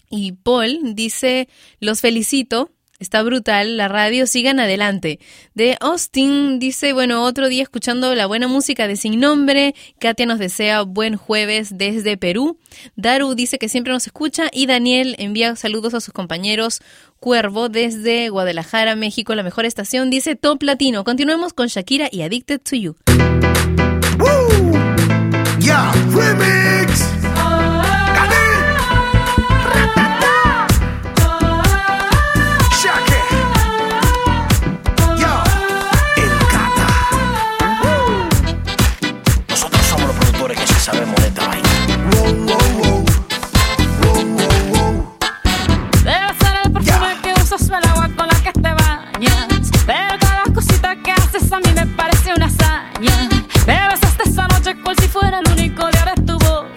Y 0.10 0.32
Paul 0.32 0.95
dice, 0.95 1.49
los 1.82 1.99
felicito. 1.99 2.71
Está 3.02 3.24
brutal 3.24 3.78
la 3.78 3.88
radio, 3.88 4.28
sigan 4.28 4.60
adelante. 4.60 5.20
De 5.56 5.76
Austin 5.80 6.60
dice, 6.60 6.94
bueno, 6.94 7.24
otro 7.24 7.50
día 7.50 7.64
escuchando 7.64 8.14
la 8.14 8.28
buena 8.28 8.48
música 8.48 8.88
de 8.88 8.96
Sin 8.96 9.20
Nombre. 9.20 9.74
Katia 10.00 10.28
nos 10.28 10.38
desea 10.38 10.84
buen 10.84 11.16
jueves 11.16 11.80
desde 11.80 12.16
Perú. 12.16 12.60
Daru 12.96 13.34
dice 13.34 13.58
que 13.58 13.70
siempre 13.70 13.92
nos 13.92 14.06
escucha. 14.06 14.50
Y 14.52 14.68
Daniel 14.68 15.16
envía 15.18 15.56
saludos 15.56 15.96
a 15.96 16.00
sus 16.00 16.14
compañeros. 16.14 16.80
Cuervo 17.20 17.70
desde 17.70 18.30
Guadalajara, 18.30 18.96
México, 18.96 19.34
la 19.34 19.42
mejor 19.42 19.66
estación. 19.66 20.12
Dice 20.12 20.36
Top 20.36 20.62
Latino. 20.62 21.04
Continuemos 21.04 21.54
con 21.54 21.70
Shakira 21.70 22.08
y 22.12 22.22
Addicted 22.22 22.62
to 22.62 22.76
You. 22.76 22.96
Yeah, 25.60 25.92
a 51.54 51.60
mí 51.60 51.74
me 51.76 51.86
parece 51.86 52.34
una 52.34 52.46
hazaña. 52.46 53.30
Me 53.68 53.88
besaste 53.90 54.30
esa 54.30 54.48
noche 54.48 54.76
cual 54.82 54.96
si 55.00 55.08
fuera 55.08 55.40
el 55.40 55.52
único 55.52 55.88
día 55.90 56.14
de 56.16 56.22
tu 56.24 56.34
boca. 56.40 56.70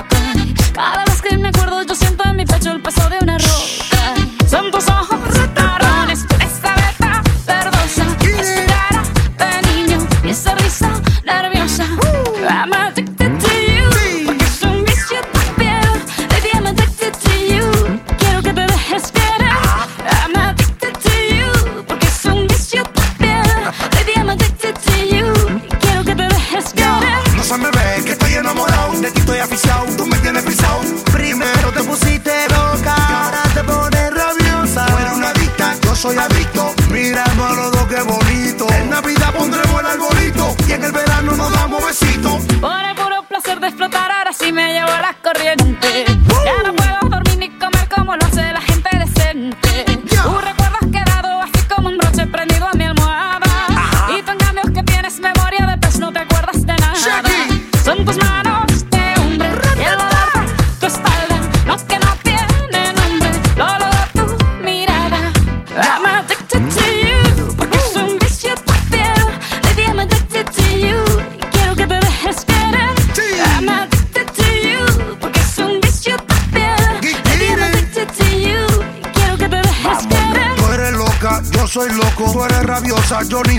Cada 0.73 1.05
vez 1.05 1.23
que 1.23 1.37
me 1.39 1.49
acuerdo 1.49 1.83
yo 1.83 1.95
siento 1.95 2.25
en 2.25 2.37
mi 2.37 2.45
pecho 2.45 2.73
el 2.73 2.83
peso 2.83 3.09
de 3.09 3.19
una 3.21 3.39
roca. 3.39 4.49
Son 4.49 4.71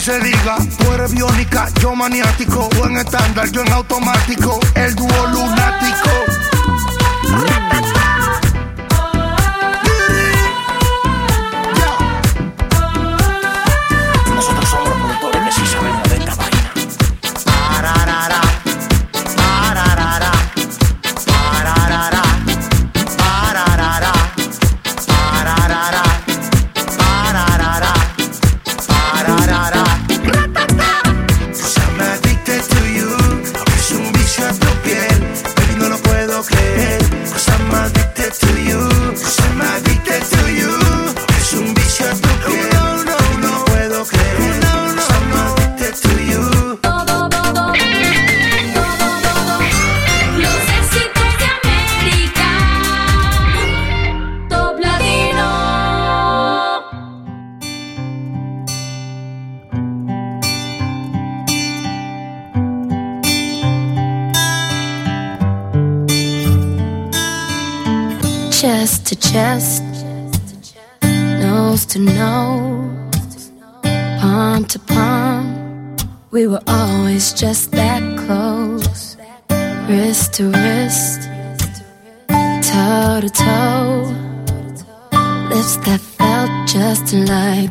se 0.05 0.19
diga. 0.19 0.57
Tú 0.77 1.13
biónica, 1.15 1.67
yo 1.81 1.95
maniático. 1.95 2.69
O 2.79 2.85
en 2.85 2.97
estándar, 2.97 3.49
yo 3.49 3.61
en 3.61 3.73
automático. 3.73 4.59
El 4.75 4.93
dúo 4.93 5.27
lunático. 5.31 6.04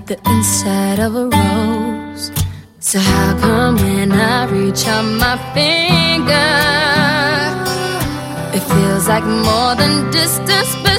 like 0.06 0.22
the 0.22 0.30
inside 0.30 0.98
of 0.98 1.14
a 1.14 1.24
rose. 1.24 2.30
So 2.80 2.98
how 2.98 3.38
come 3.38 3.76
when 3.76 4.12
I 4.12 4.44
reach 4.46 4.86
out 4.86 5.04
my 5.04 5.36
finger, 5.54 6.50
it 8.56 8.60
feels 8.60 9.08
like 9.08 9.24
more 9.24 9.74
than 9.76 10.10
distance? 10.10 10.93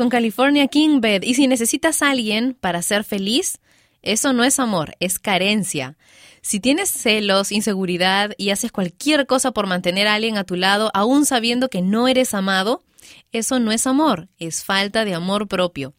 Con 0.00 0.08
California 0.08 0.66
King 0.66 1.02
Bed. 1.02 1.24
Y 1.24 1.34
si 1.34 1.46
necesitas 1.46 2.00
a 2.00 2.08
alguien 2.08 2.56
para 2.58 2.80
ser 2.80 3.04
feliz, 3.04 3.58
eso 4.00 4.32
no 4.32 4.44
es 4.44 4.58
amor, 4.58 4.94
es 4.98 5.18
carencia. 5.18 5.98
Si 6.40 6.58
tienes 6.58 6.88
celos, 6.88 7.52
inseguridad 7.52 8.32
y 8.38 8.48
haces 8.48 8.72
cualquier 8.72 9.26
cosa 9.26 9.50
por 9.50 9.66
mantener 9.66 10.06
a 10.06 10.14
alguien 10.14 10.38
a 10.38 10.44
tu 10.44 10.56
lado, 10.56 10.90
aún 10.94 11.26
sabiendo 11.26 11.68
que 11.68 11.82
no 11.82 12.08
eres 12.08 12.32
amado, 12.32 12.82
eso 13.30 13.60
no 13.60 13.72
es 13.72 13.86
amor, 13.86 14.28
es 14.38 14.64
falta 14.64 15.04
de 15.04 15.12
amor 15.12 15.48
propio. 15.48 15.92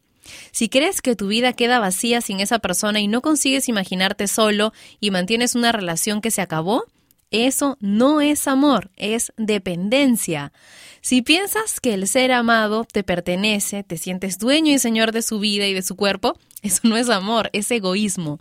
Si 0.50 0.68
crees 0.68 1.00
que 1.00 1.14
tu 1.14 1.28
vida 1.28 1.52
queda 1.52 1.78
vacía 1.78 2.20
sin 2.22 2.40
esa 2.40 2.58
persona 2.58 2.98
y 2.98 3.06
no 3.06 3.22
consigues 3.22 3.68
imaginarte 3.68 4.26
solo 4.26 4.72
y 4.98 5.12
mantienes 5.12 5.54
una 5.54 5.70
relación 5.70 6.20
que 6.20 6.32
se 6.32 6.42
acabó, 6.42 6.86
eso 7.32 7.76
no 7.80 8.20
es 8.20 8.46
amor, 8.46 8.90
es 8.96 9.32
dependencia. 9.36 10.52
Si 11.00 11.22
piensas 11.22 11.80
que 11.80 11.94
el 11.94 12.06
ser 12.06 12.30
amado 12.30 12.84
te 12.84 13.02
pertenece, 13.02 13.82
te 13.82 13.98
sientes 13.98 14.38
dueño 14.38 14.72
y 14.72 14.78
señor 14.78 15.10
de 15.10 15.22
su 15.22 15.40
vida 15.40 15.66
y 15.66 15.74
de 15.74 15.82
su 15.82 15.96
cuerpo, 15.96 16.38
eso 16.62 16.80
no 16.84 16.96
es 16.96 17.08
amor, 17.08 17.50
es 17.52 17.70
egoísmo. 17.70 18.38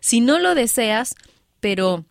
Si 0.00 0.20
no 0.20 0.38
lo 0.38 0.54
deseas, 0.54 1.14
pero 1.60 2.04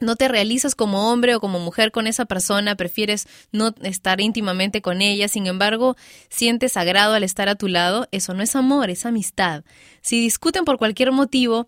no 0.00 0.16
te 0.16 0.28
realizas 0.28 0.74
como 0.74 1.10
hombre 1.10 1.34
o 1.34 1.40
como 1.40 1.58
mujer 1.58 1.90
con 1.90 2.06
esa 2.06 2.26
persona, 2.26 2.76
prefieres 2.76 3.26
no 3.50 3.74
estar 3.82 4.20
íntimamente 4.20 4.82
con 4.82 5.00
ella, 5.00 5.26
sin 5.28 5.46
embargo, 5.46 5.96
sientes 6.28 6.76
agrado 6.76 7.14
al 7.14 7.24
estar 7.24 7.48
a 7.48 7.54
tu 7.54 7.68
lado, 7.68 8.06
eso 8.12 8.34
no 8.34 8.42
es 8.42 8.54
amor, 8.54 8.90
es 8.90 9.06
amistad. 9.06 9.64
Si 10.02 10.20
discuten 10.20 10.64
por 10.64 10.78
cualquier 10.78 11.12
motivo, 11.12 11.66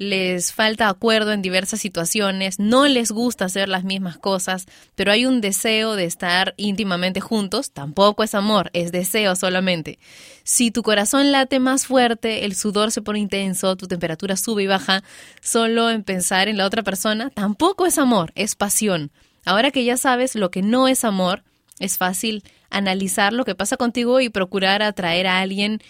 les 0.00 0.54
falta 0.54 0.88
acuerdo 0.88 1.30
en 1.30 1.42
diversas 1.42 1.78
situaciones, 1.78 2.58
no 2.58 2.88
les 2.88 3.12
gusta 3.12 3.44
hacer 3.44 3.68
las 3.68 3.84
mismas 3.84 4.16
cosas, 4.16 4.64
pero 4.94 5.12
hay 5.12 5.26
un 5.26 5.42
deseo 5.42 5.94
de 5.94 6.06
estar 6.06 6.54
íntimamente 6.56 7.20
juntos, 7.20 7.70
tampoco 7.70 8.22
es 8.22 8.34
amor, 8.34 8.70
es 8.72 8.92
deseo 8.92 9.36
solamente. 9.36 9.98
Si 10.42 10.70
tu 10.70 10.82
corazón 10.82 11.32
late 11.32 11.60
más 11.60 11.84
fuerte, 11.84 12.46
el 12.46 12.54
sudor 12.54 12.92
se 12.92 13.02
pone 13.02 13.18
intenso, 13.18 13.76
tu 13.76 13.88
temperatura 13.88 14.38
sube 14.38 14.62
y 14.62 14.66
baja, 14.66 15.04
solo 15.42 15.90
en 15.90 16.02
pensar 16.02 16.48
en 16.48 16.56
la 16.56 16.64
otra 16.64 16.82
persona, 16.82 17.28
tampoco 17.28 17.84
es 17.84 17.98
amor, 17.98 18.32
es 18.36 18.54
pasión. 18.54 19.10
Ahora 19.44 19.70
que 19.70 19.84
ya 19.84 19.98
sabes 19.98 20.34
lo 20.34 20.50
que 20.50 20.62
no 20.62 20.88
es 20.88 21.04
amor, 21.04 21.42
es 21.78 21.98
fácil 21.98 22.42
analizar 22.70 23.34
lo 23.34 23.44
que 23.44 23.54
pasa 23.54 23.76
contigo 23.76 24.20
y 24.20 24.30
procurar 24.30 24.82
atraer 24.82 25.26
a 25.26 25.40
alguien 25.40 25.82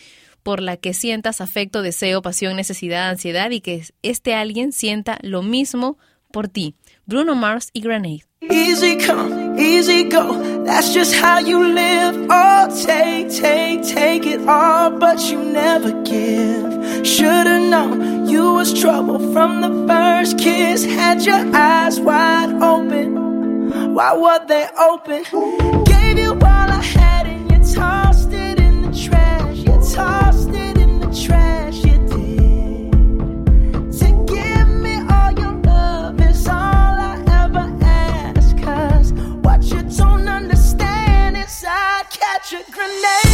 por 0.42 0.60
la 0.60 0.76
que 0.76 0.94
sientas 0.94 1.40
afecto, 1.40 1.82
deseo, 1.82 2.22
pasión, 2.22 2.56
necesidad, 2.56 3.08
ansiedad 3.08 3.50
y 3.50 3.60
que 3.60 3.84
este 4.02 4.34
alguien 4.34 4.72
sienta 4.72 5.18
lo 5.22 5.42
mismo 5.42 5.98
por 6.32 6.48
ti. 6.48 6.74
Bruno 7.06 7.34
Mars 7.34 7.70
y 7.72 7.80
Grenade. 7.80 8.24
Easy 8.42 8.96
come, 8.96 9.58
easy 9.60 10.04
go. 10.04 10.64
That's 10.64 10.94
just 10.94 11.14
how 11.14 11.40
you 11.40 11.62
live. 11.62 12.26
Oh, 12.30 12.68
take, 12.86 13.28
take, 13.30 13.82
take 13.82 14.26
it 14.26 14.40
all, 14.48 14.90
but 14.90 15.20
you 15.30 15.38
never 15.42 15.92
give. 16.04 17.06
Should've 17.06 17.68
known 17.68 18.28
you 18.28 18.54
was 18.54 18.72
trouble 18.72 19.18
from 19.32 19.60
the 19.60 19.86
first 19.86 20.38
kiss. 20.38 20.84
Had 20.84 21.22
your 21.22 21.54
eyes 21.54 22.00
wide 22.00 22.62
open. 22.62 23.94
Why 23.94 24.16
were 24.16 24.46
they 24.46 24.68
open? 24.78 25.24
Gave 25.84 26.18
you 26.18 26.32
all 26.32 26.40
I 26.40 26.82
had 26.82 27.26
and 27.26 27.50
you 27.50 27.74
tossed 27.74 28.32
it 28.32 28.58
in 28.58 28.82
the 28.82 28.98
trash. 28.98 29.56
You 29.58 29.94
tossed 29.94 30.29
grenade 42.68 43.29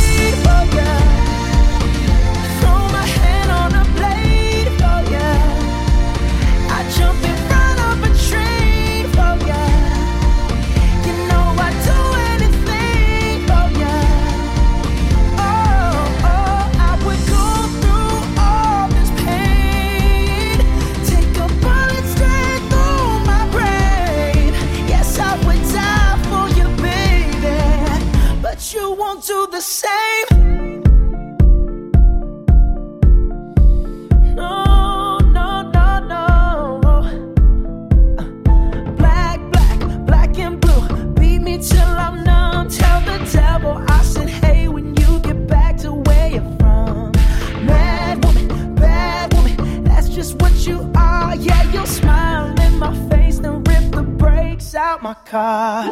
rip 53.68 53.92
the 53.92 54.02
brakes 54.02 54.74
out 54.74 55.02
my 55.02 55.14
car. 55.24 55.84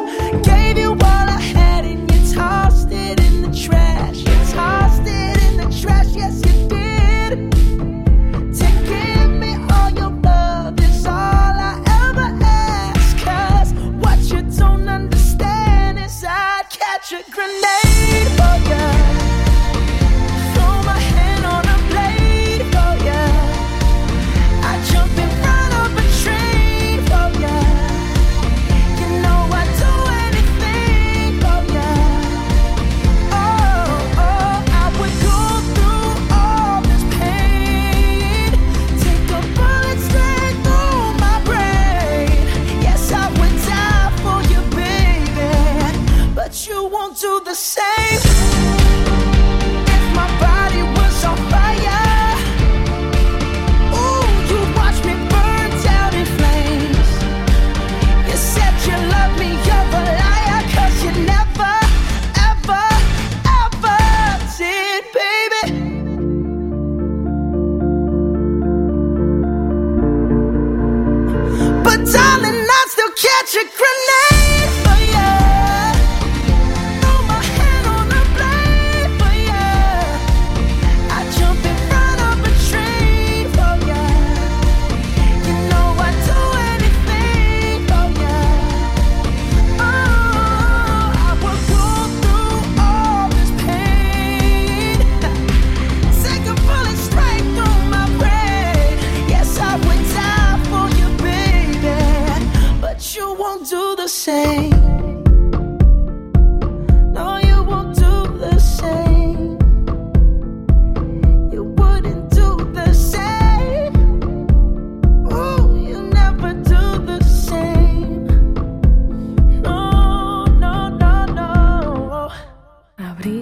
Gave 0.43 0.77
you 0.77 0.91
all 0.91 0.99
I 0.99 1.39
had 1.39 1.85
and 1.85 2.11
you 2.11 2.14
tossed 2.35 2.91
it 2.91 3.19
in 3.21 3.41
the 3.41 3.57
trash. 3.57 4.17
You 4.17 4.53
tossed 4.53 5.03
it 5.05 5.41
in 5.43 5.57
the 5.57 5.79
trash, 5.81 6.07
yes, 6.13 6.35
you 6.45 6.67
did. 6.67 6.84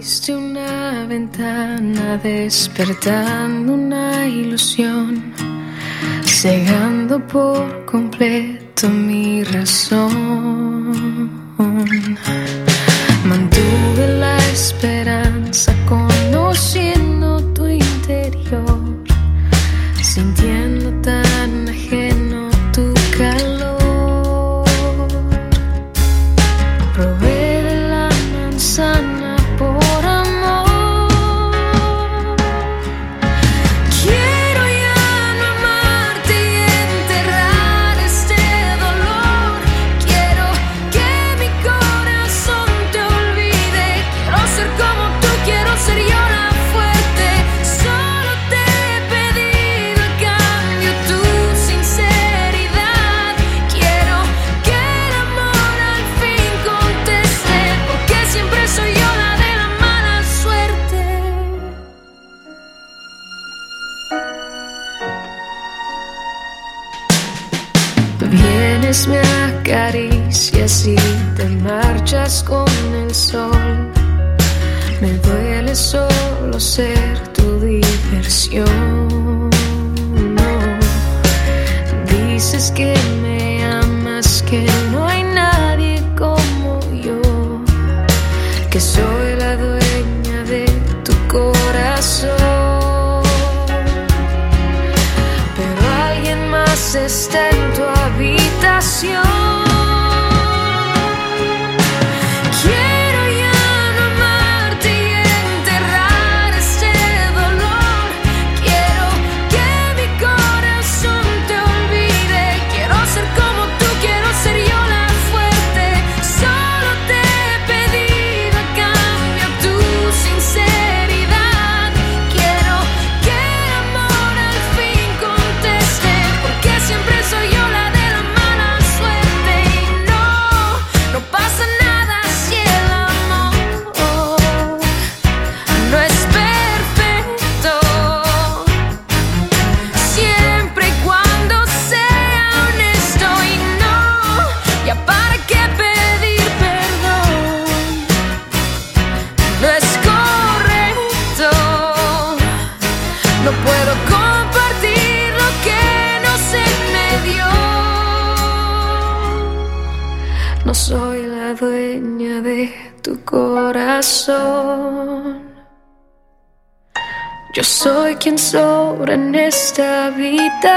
Abriste 0.04 0.36
una 0.36 1.06
ventana 1.08 2.18
despertando 2.18 3.74
una 3.74 4.28
ilusión, 4.28 5.34
cegando 6.26 7.26
por 7.26 7.86
completo 7.86 8.90
mi 8.90 9.46
razón. 9.46 11.32
Mantuve 13.24 14.08
la 14.20 14.38
esperanza 14.52 15.74
conociendo 15.88 17.13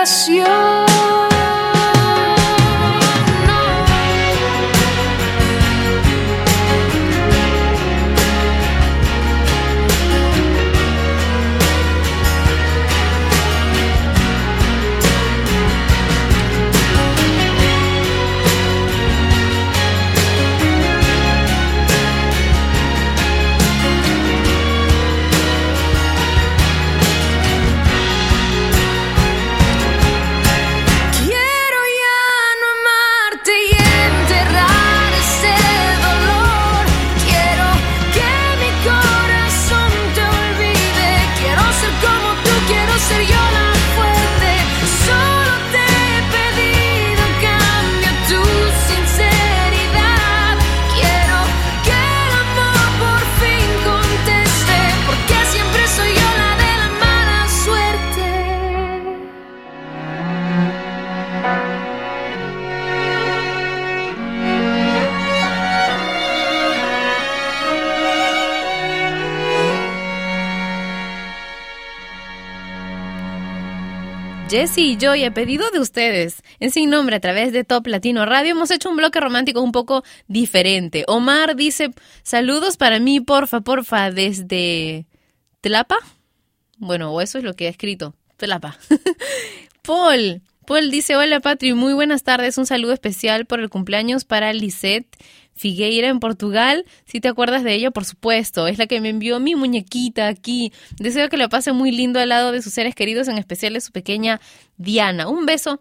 habitación. 0.07 0.47
Quiero 0.47 0.66
Jessy 74.67 74.95
y 74.95 74.97
Joy, 74.97 75.23
a 75.23 75.33
pedido 75.33 75.71
de 75.71 75.79
ustedes, 75.79 76.43
en 76.59 76.73
Sin 76.73 76.91
Nombre 76.91 77.15
a 77.15 77.21
través 77.21 77.53
de 77.53 77.63
Top 77.63 77.87
Latino 77.87 78.27
Radio, 78.27 78.51
hemos 78.51 78.73
hecho 78.73 78.91
un 78.91 78.97
bloque 78.97 79.21
romántico 79.21 79.63
un 79.63 79.71
poco 79.71 80.03
diferente. 80.27 81.05
Omar 81.07 81.55
dice, 81.55 81.91
saludos 82.25 82.77
para 82.77 82.99
mí, 82.99 83.21
porfa, 83.21 83.61
porfa, 83.61 84.11
desde 84.11 85.07
Tlapa. 85.61 85.99
Bueno, 86.79 87.13
o 87.13 87.21
eso 87.21 87.39
es 87.39 87.45
lo 87.45 87.55
que 87.55 87.69
ha 87.69 87.71
escrito, 87.71 88.17
Tlapa. 88.39 88.77
Paul, 89.83 90.43
Paul 90.67 90.91
dice, 90.91 91.15
hola 91.15 91.39
Patri, 91.39 91.73
muy 91.73 91.95
buenas 91.95 92.25
tardes, 92.25 92.59
un 92.59 92.67
saludo 92.67 92.93
especial 92.93 93.47
por 93.47 93.61
el 93.61 93.71
cumpleaños 93.71 94.25
para 94.25 94.53
Lisette 94.53 95.17
Figueira 95.57 96.09
en 96.09 96.21
Portugal. 96.21 96.85
Si 97.07 97.21
te 97.21 97.29
acuerdas 97.29 97.65
de 97.65 97.75
ella, 97.75 97.91
por 97.91 98.05
supuesto, 98.05 98.69
es 98.69 98.79
la 98.79 98.87
que 98.87 99.01
me 99.01 99.09
envió 99.09 99.41
mi 99.41 99.55
muñequita 99.55 100.29
aquí. 100.29 100.73
Deseo 100.99 101.29
que 101.29 101.37
la 101.37 101.49
pase 101.49 101.73
muy 101.73 101.91
lindo 101.91 102.21
al 102.21 102.29
lado 102.29 102.53
de 102.53 102.63
sus 102.63 102.73
seres 102.73 102.95
queridos, 102.95 103.27
en 103.29 103.39
especial 103.39 103.73
de 103.73 103.81
su 103.81 103.91
pequeña 103.91 104.41
Diana. 104.77 105.29
Un 105.29 105.47
beso. 105.47 105.81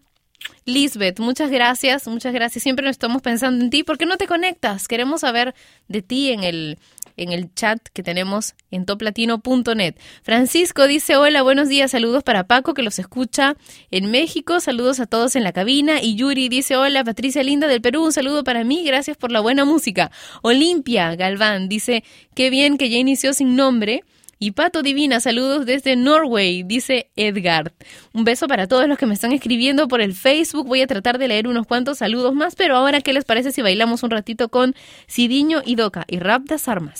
Lisbeth, 0.65 1.19
muchas 1.19 1.51
gracias, 1.51 2.07
muchas 2.07 2.33
gracias. 2.33 2.63
Siempre 2.63 2.83
nos 2.83 2.91
estamos 2.93 3.21
pensando 3.21 3.63
en 3.63 3.69
ti. 3.69 3.83
¿Por 3.83 3.97
qué 3.97 4.05
no 4.05 4.17
te 4.17 4.27
conectas? 4.27 4.87
Queremos 4.87 5.21
saber 5.21 5.53
de 5.87 6.01
ti 6.01 6.31
en 6.31 6.43
el, 6.43 6.79
en 7.17 7.31
el 7.31 7.53
chat 7.53 7.79
que 7.93 8.01
tenemos 8.03 8.55
en 8.71 8.85
toplatino.net. 8.85 9.95
Francisco 10.23 10.87
dice, 10.87 11.17
hola, 11.17 11.43
buenos 11.43 11.69
días, 11.69 11.91
saludos 11.91 12.23
para 12.23 12.47
Paco 12.47 12.73
que 12.73 12.81
los 12.81 12.97
escucha 12.99 13.55
en 13.91 14.09
México, 14.09 14.59
saludos 14.59 14.99
a 14.99 15.05
todos 15.05 15.35
en 15.35 15.43
la 15.43 15.53
cabina. 15.53 16.01
Y 16.01 16.15
Yuri 16.15 16.49
dice, 16.49 16.77
hola, 16.77 17.03
Patricia 17.03 17.43
Linda 17.43 17.67
del 17.67 17.81
Perú, 17.81 18.03
un 18.03 18.11
saludo 18.11 18.43
para 18.43 18.63
mí, 18.63 18.83
gracias 18.83 19.17
por 19.17 19.31
la 19.31 19.41
buena 19.41 19.65
música. 19.65 20.11
Olimpia 20.41 21.15
Galván 21.15 21.69
dice, 21.69 22.03
qué 22.33 22.49
bien 22.49 22.77
que 22.77 22.89
ya 22.89 22.97
inició 22.97 23.33
sin 23.33 23.55
nombre. 23.55 24.03
Y 24.37 24.51
Pato 24.51 24.81
Divina, 24.81 25.19
saludos 25.19 25.65
desde 25.65 25.95
Norway, 25.95 26.63
dice 26.63 27.09
Edgard. 27.15 27.71
Un 28.13 28.25
beso 28.25 28.47
para 28.47 28.67
todos 28.67 28.87
los 28.87 28.97
que 28.97 29.05
me 29.05 29.13
están 29.13 29.31
escribiendo 29.31 29.87
por 29.87 30.01
el 30.01 30.13
Facebook. 30.13 30.67
Voy 30.67 30.81
a 30.81 30.87
tratar 30.87 31.17
de 31.17 31.27
leer 31.27 31.47
unos 31.47 31.65
cuantos 31.65 31.99
saludos 31.99 32.33
más, 32.33 32.55
pero 32.55 32.75
ahora, 32.75 33.01
¿qué 33.01 33.13
les 33.13 33.23
parece 33.23 33.51
si 33.51 33.61
bailamos 33.61 34.03
un 34.03 34.11
ratito 34.11 34.49
con 34.49 34.75
Sidiño 35.07 35.61
y 35.65 35.75
Doca 35.75 36.03
y 36.07 36.19
Rap 36.19 36.43
das 36.43 36.67
Armas? 36.67 36.99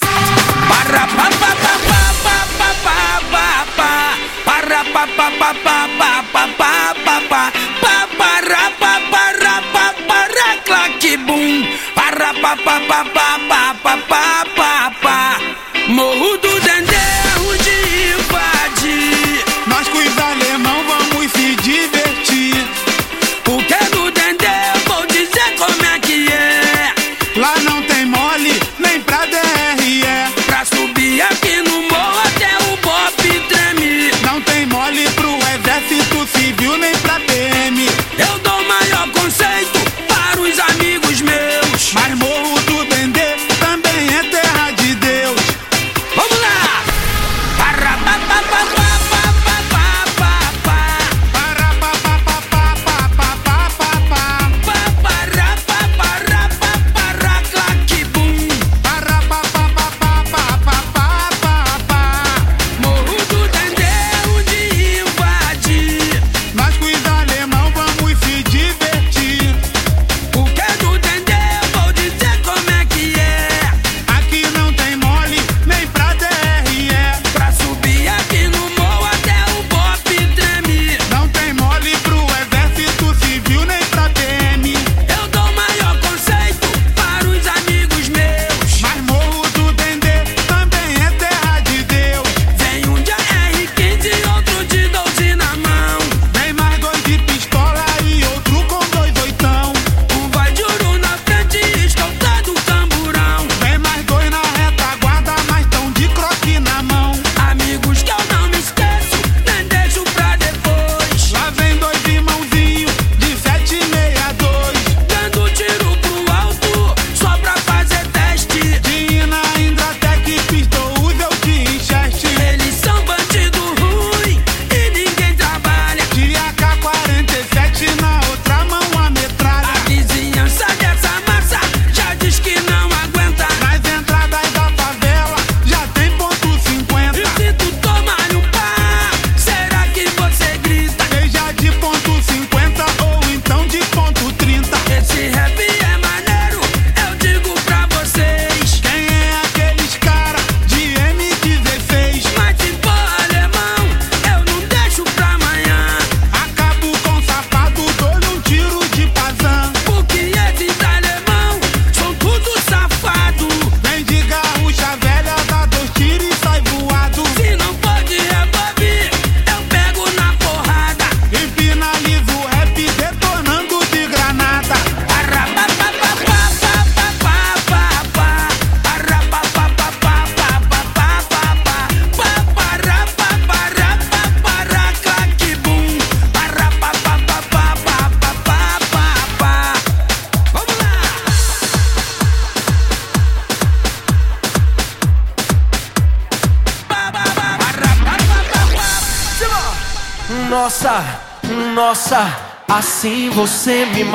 Morro 15.88 16.38
do 16.38 16.60
Dendê 16.62 16.95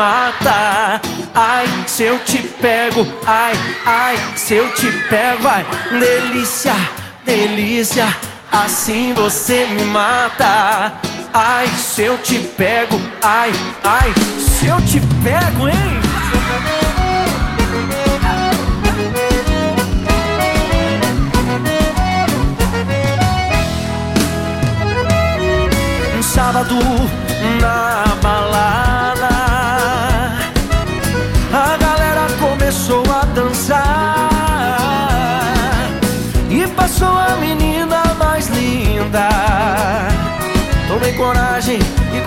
mata. 0.01 0.99
Ai, 1.35 1.67
se 1.87 2.05
eu 2.05 2.19
te 2.21 2.39
pego, 2.39 3.07
ai, 3.27 3.53
ai, 3.85 4.17
se 4.35 4.55
eu 4.55 4.73
te 4.73 4.91
pego, 5.11 5.43
vai. 5.43 5.67
Delícia, 5.91 6.75
delícia, 7.25 8.07
assim 8.51 9.13
você 9.13 9.67
me 9.67 9.85
mata. 9.85 10.95
Ai, 11.35 11.69
se 11.69 12.03
eu 12.03 12.17
te 12.17 12.39
pego, 12.39 12.99
ai, 13.23 13.53
ai, 13.85 14.15
se 14.39 14.67
eu 14.69 14.81
te 14.81 15.01
pego, 15.23 15.69
hein? 15.69 16.01
Um 26.19 26.23
sábado 26.23 26.77
na 27.61 27.90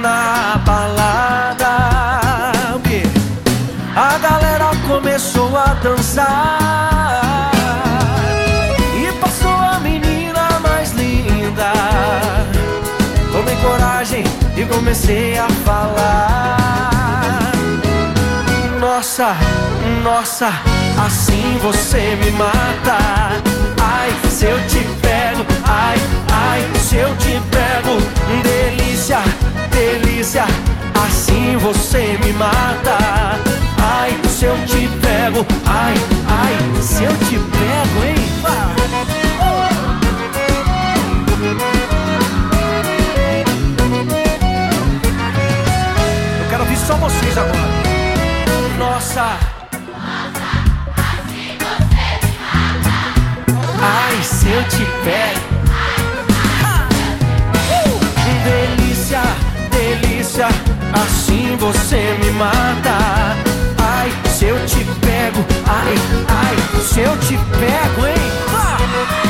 na 0.00 0.56
balada. 0.64 1.84
A 3.96 4.18
galera 4.18 4.70
começou 4.88 5.56
a 5.56 5.74
dançar. 5.74 7.50
E 8.96 9.12
passou 9.20 9.52
a 9.52 9.78
menina 9.78 10.58
mais 10.60 10.90
linda. 10.92 11.72
Tomei 13.30 13.56
coragem 13.56 14.24
e 14.56 14.64
comecei 14.66 15.38
a 15.38 15.48
falar. 15.64 16.93
Nossa, 18.84 19.34
nossa, 20.02 20.48
assim 21.06 21.58
você 21.62 22.16
me 22.22 22.30
mata. 22.32 22.98
Ai, 23.82 24.10
se 24.28 24.44
eu 24.44 24.58
te 24.66 24.80
pego, 25.00 25.42
ai, 25.64 25.96
ai, 26.30 26.62
se 26.78 26.96
eu 26.96 27.16
te 27.16 27.40
pego, 27.50 27.98
delícia, 28.42 29.20
delícia, 29.70 30.44
assim 31.02 31.56
você 31.56 32.18
me 32.22 32.34
mata. 32.34 32.98
Ai, 33.82 34.20
se 34.28 34.44
eu 34.44 34.66
te 34.66 34.86
pego, 35.00 35.46
ai, 35.64 35.94
ai, 36.28 36.82
se 36.82 37.04
eu 37.04 37.16
te 37.16 37.38
pego, 37.38 38.04
hein? 38.04 38.14
Eu 46.38 46.50
quero 46.50 46.62
ouvir 46.64 46.76
só 46.76 46.96
vocês 46.96 47.38
agora. 47.38 47.83
Nossa. 49.14 49.38
Ai, 53.80 54.22
se 54.24 54.48
eu 54.48 54.64
te 54.64 54.84
pego. 55.04 55.40
Uh! 57.70 58.00
Delícia, 58.42 59.22
delícia, 59.70 60.48
assim 60.92 61.56
você 61.58 62.18
me 62.24 62.32
mata. 62.32 63.36
Ai, 63.80 64.12
se 64.28 64.46
eu 64.46 64.66
te 64.66 64.84
pego, 65.06 65.44
ai, 65.64 65.94
ai, 66.26 66.82
se 66.82 67.00
eu 67.00 67.16
te 67.18 67.38
pego, 67.56 68.06
hein? 68.08 68.32
Ah! 68.52 69.23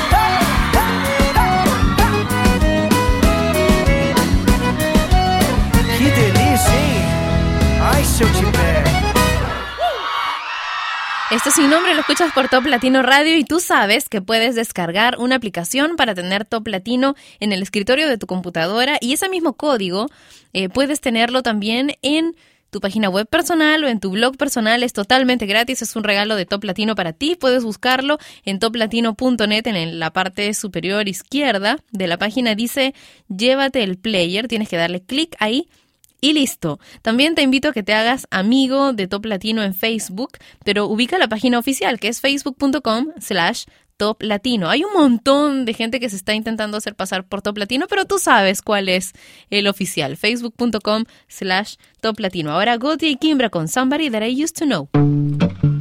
Esto 11.35 11.51
sin 11.51 11.69
nombre 11.69 11.95
lo 11.95 12.01
escuchas 12.03 12.33
por 12.33 12.49
Top 12.49 12.65
Latino 12.67 13.03
Radio 13.03 13.37
y 13.37 13.43
tú 13.43 13.59
sabes 13.59 14.09
que 14.09 14.23
puedes 14.23 14.55
descargar 14.55 15.19
una 15.19 15.35
aplicación 15.35 15.97
para 15.97 16.15
tener 16.15 16.45
Top 16.45 16.69
Latino 16.69 17.17
en 17.41 17.53
el 17.53 17.61
escritorio 17.61 18.09
de 18.09 18.17
tu 18.19 18.29
computadora 18.29 18.99
y 19.01 19.15
ese 19.15 19.29
mismo 19.29 19.55
código 19.55 20.07
eh, 20.53 20.69
puedes 20.69 21.01
tenerlo 21.01 21.43
también 21.43 21.97
en 22.03 22.37
tu 22.71 22.81
página 22.81 23.09
web 23.09 23.27
personal 23.27 23.83
o 23.83 23.89
en 23.89 23.99
tu 23.99 24.11
blog 24.11 24.37
personal. 24.37 24.85
Es 24.85 24.93
totalmente 24.93 25.47
gratis, 25.47 25.83
es 25.83 25.97
un 25.97 26.05
regalo 26.05 26.37
de 26.37 26.47
Top 26.47 26.63
Latino 26.63 26.95
para 26.95 27.13
ti. 27.13 27.35
Puedes 27.35 27.65
buscarlo 27.65 28.19
en 28.45 28.61
toplatino.net 28.61 29.67
en 29.67 29.99
la 29.99 30.13
parte 30.13 30.55
superior 30.55 31.09
izquierda 31.09 31.79
de 31.91 32.07
la 32.07 32.17
página 32.17 32.55
dice 32.55 32.95
llévate 33.27 33.83
el 33.83 33.99
player. 33.99 34.47
Tienes 34.47 34.69
que 34.69 34.77
darle 34.77 35.03
clic 35.03 35.35
ahí 35.41 35.67
y 36.25 36.33
listo. 36.33 36.81
También 37.03 37.35
te 37.35 37.43
invito 37.43 37.69
a 37.69 37.73
que 37.75 37.83
te 37.83 37.93
hagas 37.93 38.27
amigo 38.31 38.95
de 38.95 39.07
Top 39.07 39.27
Latino 39.27 39.63
en 39.63 39.75
Facebook, 39.75 40.39
pero 40.65 40.87
ubica 40.87 41.19
la 41.19 41.29
página 41.29 41.59
oficial 41.59 42.01
que 42.01 42.09
es 42.09 42.23
facebook.com 42.23 43.09
slash 43.21 43.65
Top 43.99 44.23
Latino. 44.23 44.71
Hay 44.71 44.85
un 44.85 44.95
montón 44.95 45.67
de 45.67 45.75
gente 45.75 46.01
que 46.01 46.09
se 46.09 46.17
está 46.17 46.33
intentando 46.33 46.79
hacer 46.79 46.95
pasar 46.95 47.27
por 47.27 47.43
Top 47.43 47.59
Latino, 47.59 47.87
pero 47.91 48.07
tú 48.07 48.19
sabes 48.19 48.63
cuál 48.63 48.89
es 48.89 49.13
el 49.51 49.67
oficial. 49.67 50.17
Facebook.com 50.17 51.05
slash 51.29 51.75
Top 52.01 52.19
Latino. 52.19 52.53
Ahora 52.53 52.79
Gotti 52.79 53.09
y 53.09 53.17
Kimbra 53.17 53.51
con 53.51 53.69
Somebody 53.69 54.09
That 54.09 54.23
I 54.23 54.43
Used 54.43 54.57
to 54.57 54.65
Know. 54.65 55.74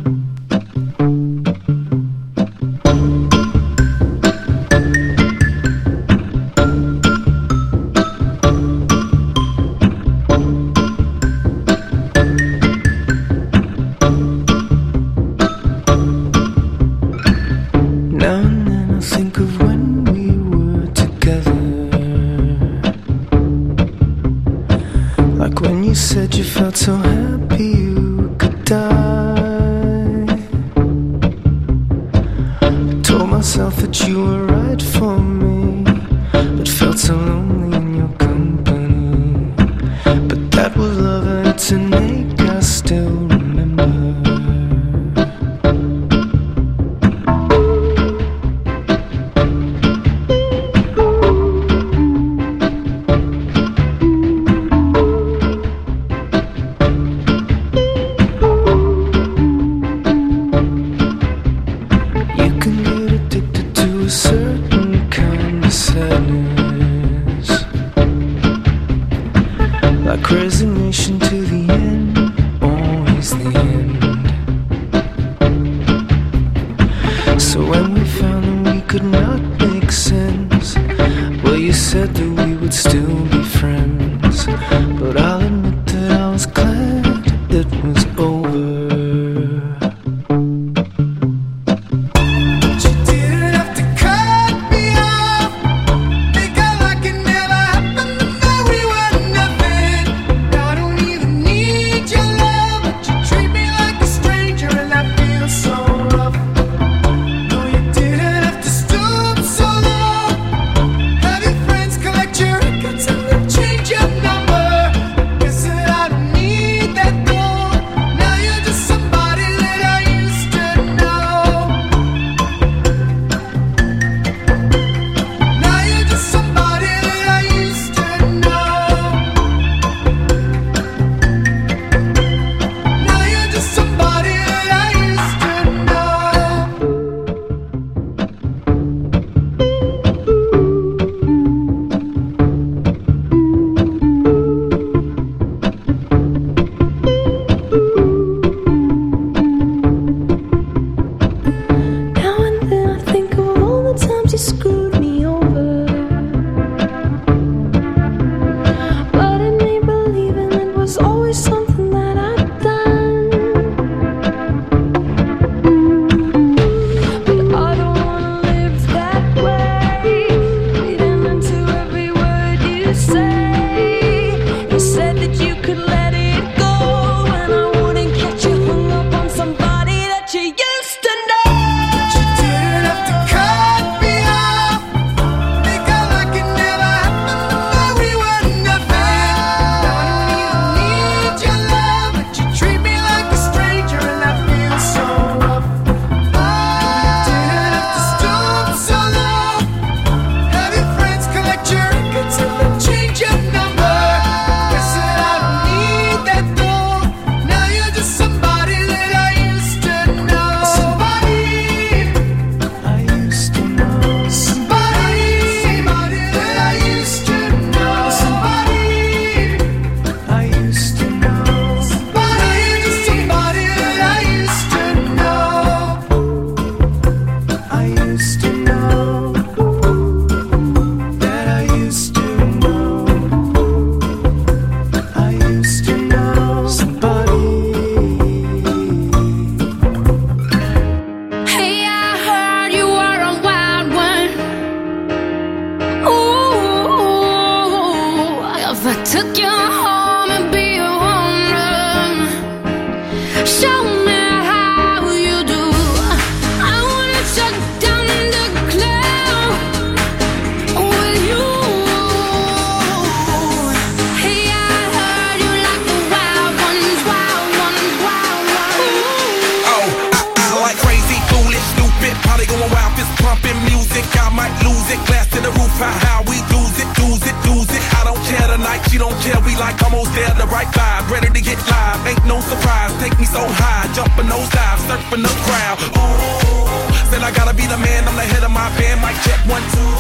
High, 283.73 283.89
jumping 283.97 284.29
those 284.29 284.49
dives, 284.53 284.85
surfing 284.85 285.23
the 285.25 285.33
crowd. 285.49 285.77
Ooh, 285.97 287.09
said 287.09 287.23
I 287.25 287.31
gotta 287.33 287.55
be 287.57 287.65
the 287.65 287.77
man, 287.81 288.05
I'm 288.07 288.15
the 288.15 288.27
head 288.33 288.43
of 288.45 288.53
my 288.53 288.69
band, 288.77 289.01
mic 289.01 289.17
check 289.25 289.41
one, 289.49 289.65
two. 289.73 289.91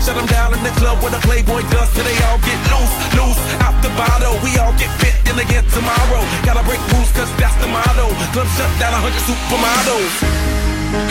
Shut 0.00 0.16
them 0.16 0.28
down 0.32 0.56
in 0.56 0.62
the 0.64 0.72
club 0.80 1.04
with 1.04 1.12
a 1.12 1.20
Playboy 1.28 1.62
does 1.68 1.92
till 1.92 2.06
they 2.08 2.16
all 2.26 2.40
get 2.48 2.58
loose, 2.72 2.94
loose 3.18 3.40
out 3.60 3.76
the 3.84 3.92
bottle. 4.00 4.40
We 4.40 4.56
all 4.56 4.72
get 4.80 4.88
fit 5.02 5.16
in 5.28 5.36
again 5.36 5.64
tomorrow. 5.76 6.22
Gotta 6.48 6.64
break 6.64 6.80
rules, 6.92 7.12
cause 7.12 7.30
that's 7.36 7.56
the 7.60 7.68
motto. 7.68 8.08
Club 8.32 8.48
shut 8.56 8.72
down, 8.80 8.96
a 8.96 9.00
hundred 9.04 9.24
supermodels. 9.28 10.14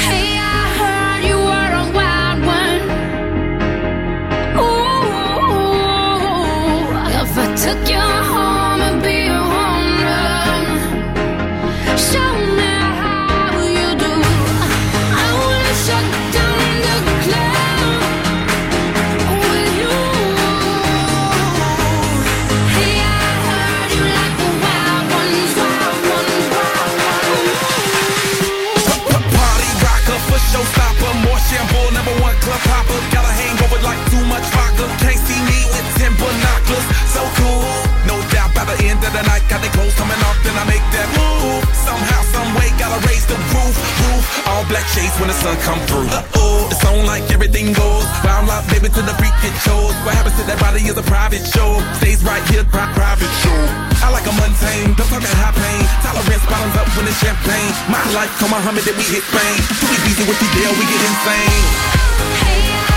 Hey, 0.01 0.41
I 0.41 0.61
heard 0.79 1.21
you 1.29 1.37
were 1.37 1.71
a 1.81 1.85
wild 1.93 2.39
one. 2.57 2.81
Ooh, 4.57 5.05
if 7.21 7.31
I 7.37 7.45
took 7.63 7.81
you 7.93 8.01
home 8.33 8.56
raise 43.05 43.25
the 43.27 43.37
roof, 43.53 43.75
roof. 44.07 44.23
All 44.47 44.63
black 44.71 44.87
shades 44.89 45.13
when 45.19 45.27
the 45.29 45.37
sun 45.37 45.55
come 45.67 45.79
through. 45.85 46.07
Uh-oh, 46.09 46.71
it's 46.71 46.83
on 46.85 47.05
like 47.05 47.25
everything 47.29 47.73
goes. 47.73 48.07
Round 48.23 48.47
lock, 48.47 48.63
baby, 48.71 48.89
to 48.89 49.01
the 49.01 49.15
freak 49.19 49.35
it 49.43 49.55
shows. 49.61 49.93
What 50.07 50.15
happens 50.15 50.35
to 50.39 50.43
that 50.47 50.59
body 50.59 50.81
is 50.87 50.97
a 50.97 51.05
private 51.05 51.45
show. 51.45 51.77
Stays 51.99 52.23
right 52.23 52.43
here, 52.49 52.63
pri- 52.65 52.91
private 52.95 53.33
show. 53.43 53.59
I 54.01 54.09
like 54.09 54.25
a 54.25 54.33
mundane, 54.33 54.93
don't 54.95 55.09
talk 55.09 55.21
high 55.21 55.53
pain. 55.53 55.83
Tolerance 56.01 56.45
bottoms 56.47 56.75
up 56.79 56.87
when 56.95 57.05
it's 57.05 57.19
champagne. 57.19 57.71
My 57.91 58.01
life, 58.15 58.31
come 58.39 58.53
on, 58.53 58.61
Muhammad, 58.63 58.83
then 58.87 58.95
we 58.97 59.05
hit 59.05 59.23
Spain. 59.25 59.57
Too 59.77 59.91
easy 60.07 60.23
with 60.25 60.39
the 60.39 60.49
deal, 60.55 60.71
we 60.79 60.85
get 60.87 61.01
insane. 61.01 61.63
Hey, 62.41 62.61
I 62.93 62.96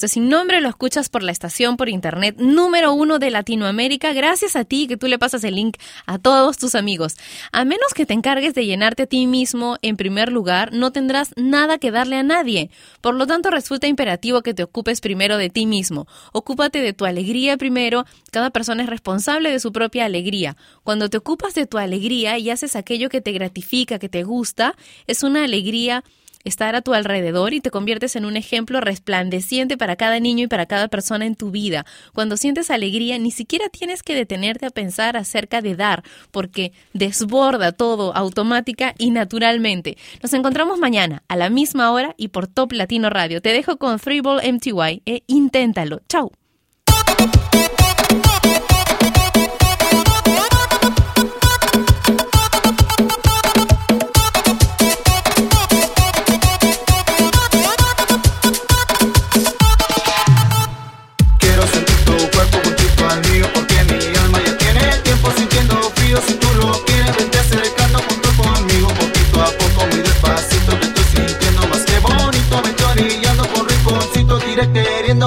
Esto 0.00 0.08
sin 0.08 0.30
nombre 0.30 0.62
lo 0.62 0.70
escuchas 0.70 1.10
por 1.10 1.22
la 1.22 1.30
estación 1.30 1.76
por 1.76 1.90
internet 1.90 2.36
número 2.38 2.94
uno 2.94 3.18
de 3.18 3.30
Latinoamérica. 3.30 4.14
Gracias 4.14 4.56
a 4.56 4.64
ti 4.64 4.86
que 4.86 4.96
tú 4.96 5.08
le 5.08 5.18
pasas 5.18 5.44
el 5.44 5.56
link 5.56 5.76
a 6.06 6.18
todos 6.18 6.56
tus 6.56 6.74
amigos. 6.74 7.16
A 7.52 7.66
menos 7.66 7.92
que 7.94 8.06
te 8.06 8.14
encargues 8.14 8.54
de 8.54 8.64
llenarte 8.64 9.02
a 9.02 9.06
ti 9.06 9.26
mismo 9.26 9.76
en 9.82 9.98
primer 9.98 10.32
lugar, 10.32 10.72
no 10.72 10.90
tendrás 10.90 11.34
nada 11.36 11.76
que 11.76 11.90
darle 11.90 12.16
a 12.16 12.22
nadie. 12.22 12.70
Por 13.02 13.14
lo 13.14 13.26
tanto, 13.26 13.50
resulta 13.50 13.88
imperativo 13.88 14.40
que 14.40 14.54
te 14.54 14.62
ocupes 14.62 15.02
primero 15.02 15.36
de 15.36 15.50
ti 15.50 15.66
mismo. 15.66 16.06
Ocúpate 16.32 16.80
de 16.80 16.94
tu 16.94 17.04
alegría 17.04 17.58
primero. 17.58 18.06
Cada 18.32 18.48
persona 18.48 18.84
es 18.84 18.88
responsable 18.88 19.50
de 19.50 19.60
su 19.60 19.70
propia 19.70 20.06
alegría. 20.06 20.56
Cuando 20.82 21.10
te 21.10 21.18
ocupas 21.18 21.52
de 21.52 21.66
tu 21.66 21.76
alegría 21.76 22.38
y 22.38 22.48
haces 22.48 22.74
aquello 22.74 23.10
que 23.10 23.20
te 23.20 23.32
gratifica, 23.32 23.98
que 23.98 24.08
te 24.08 24.22
gusta, 24.22 24.76
es 25.06 25.22
una 25.22 25.44
alegría 25.44 26.04
estar 26.44 26.74
a 26.74 26.82
tu 26.82 26.94
alrededor 26.94 27.54
y 27.54 27.60
te 27.60 27.70
conviertes 27.70 28.16
en 28.16 28.24
un 28.24 28.36
ejemplo 28.36 28.80
resplandeciente 28.80 29.76
para 29.76 29.96
cada 29.96 30.20
niño 30.20 30.44
y 30.44 30.48
para 30.48 30.66
cada 30.66 30.88
persona 30.88 31.26
en 31.26 31.36
tu 31.36 31.50
vida. 31.50 31.86
Cuando 32.12 32.36
sientes 32.36 32.70
alegría, 32.70 33.18
ni 33.18 33.30
siquiera 33.30 33.68
tienes 33.68 34.02
que 34.02 34.14
detenerte 34.14 34.66
a 34.66 34.70
pensar 34.70 35.16
acerca 35.16 35.60
de 35.60 35.76
dar, 35.76 36.02
porque 36.30 36.72
desborda 36.92 37.72
todo 37.72 38.14
automática 38.16 38.94
y 38.98 39.10
naturalmente. 39.10 39.96
Nos 40.22 40.32
encontramos 40.32 40.78
mañana 40.78 41.22
a 41.28 41.36
la 41.36 41.50
misma 41.50 41.92
hora 41.92 42.14
y 42.16 42.28
por 42.28 42.46
Top 42.46 42.72
Latino 42.72 43.10
Radio. 43.10 43.40
Te 43.40 43.52
dejo 43.52 43.76
con 43.76 43.98
Three 43.98 44.20
Ball 44.20 44.40
MTY 44.52 45.02
e 45.06 45.22
inténtalo. 45.26 46.00
Chau. 46.08 46.39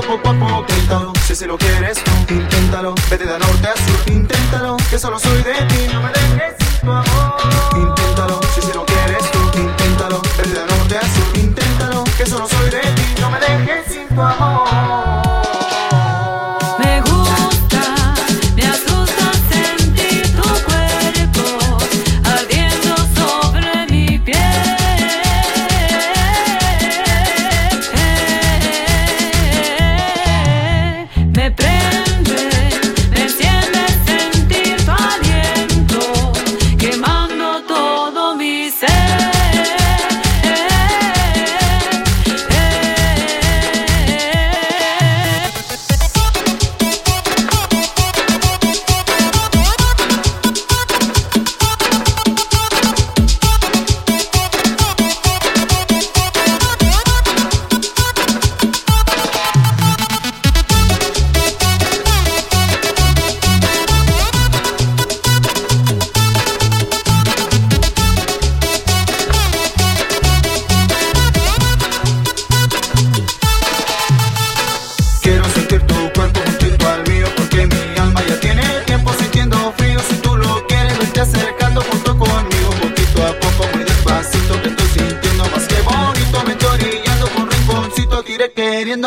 Poco 0.01 0.29
a 0.29 0.33
poco. 0.33 0.65
Inténtalo, 0.69 1.13
si 1.25 1.35
si 1.35 1.45
lo 1.45 1.57
quieres, 1.57 2.03
tú, 2.03 2.33
inténtalo. 2.33 2.95
Vete 3.09 3.25
de 3.25 3.39
norte 3.39 3.67
a 3.67 3.75
sur, 3.75 4.13
inténtalo. 4.13 4.77
Que 4.89 4.97
solo 4.97 5.19
soy 5.19 5.43
de 5.43 5.53
ti, 5.53 5.92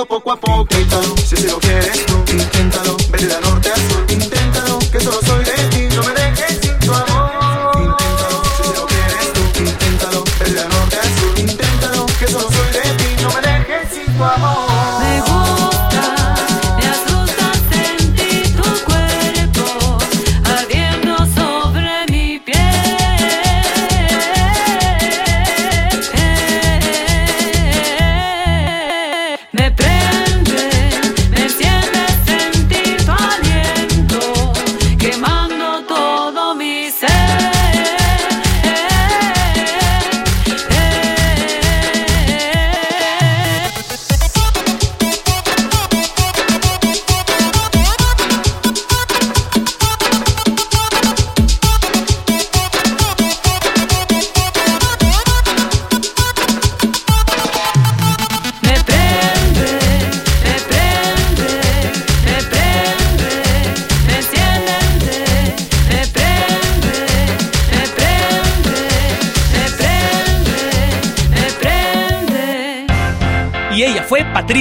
poco 0.04 0.32
a 0.32 0.36
poquito. 0.36 1.02
Si 1.16 1.34
así 1.34 1.46
lo 1.46 1.58
quieres 1.58 2.05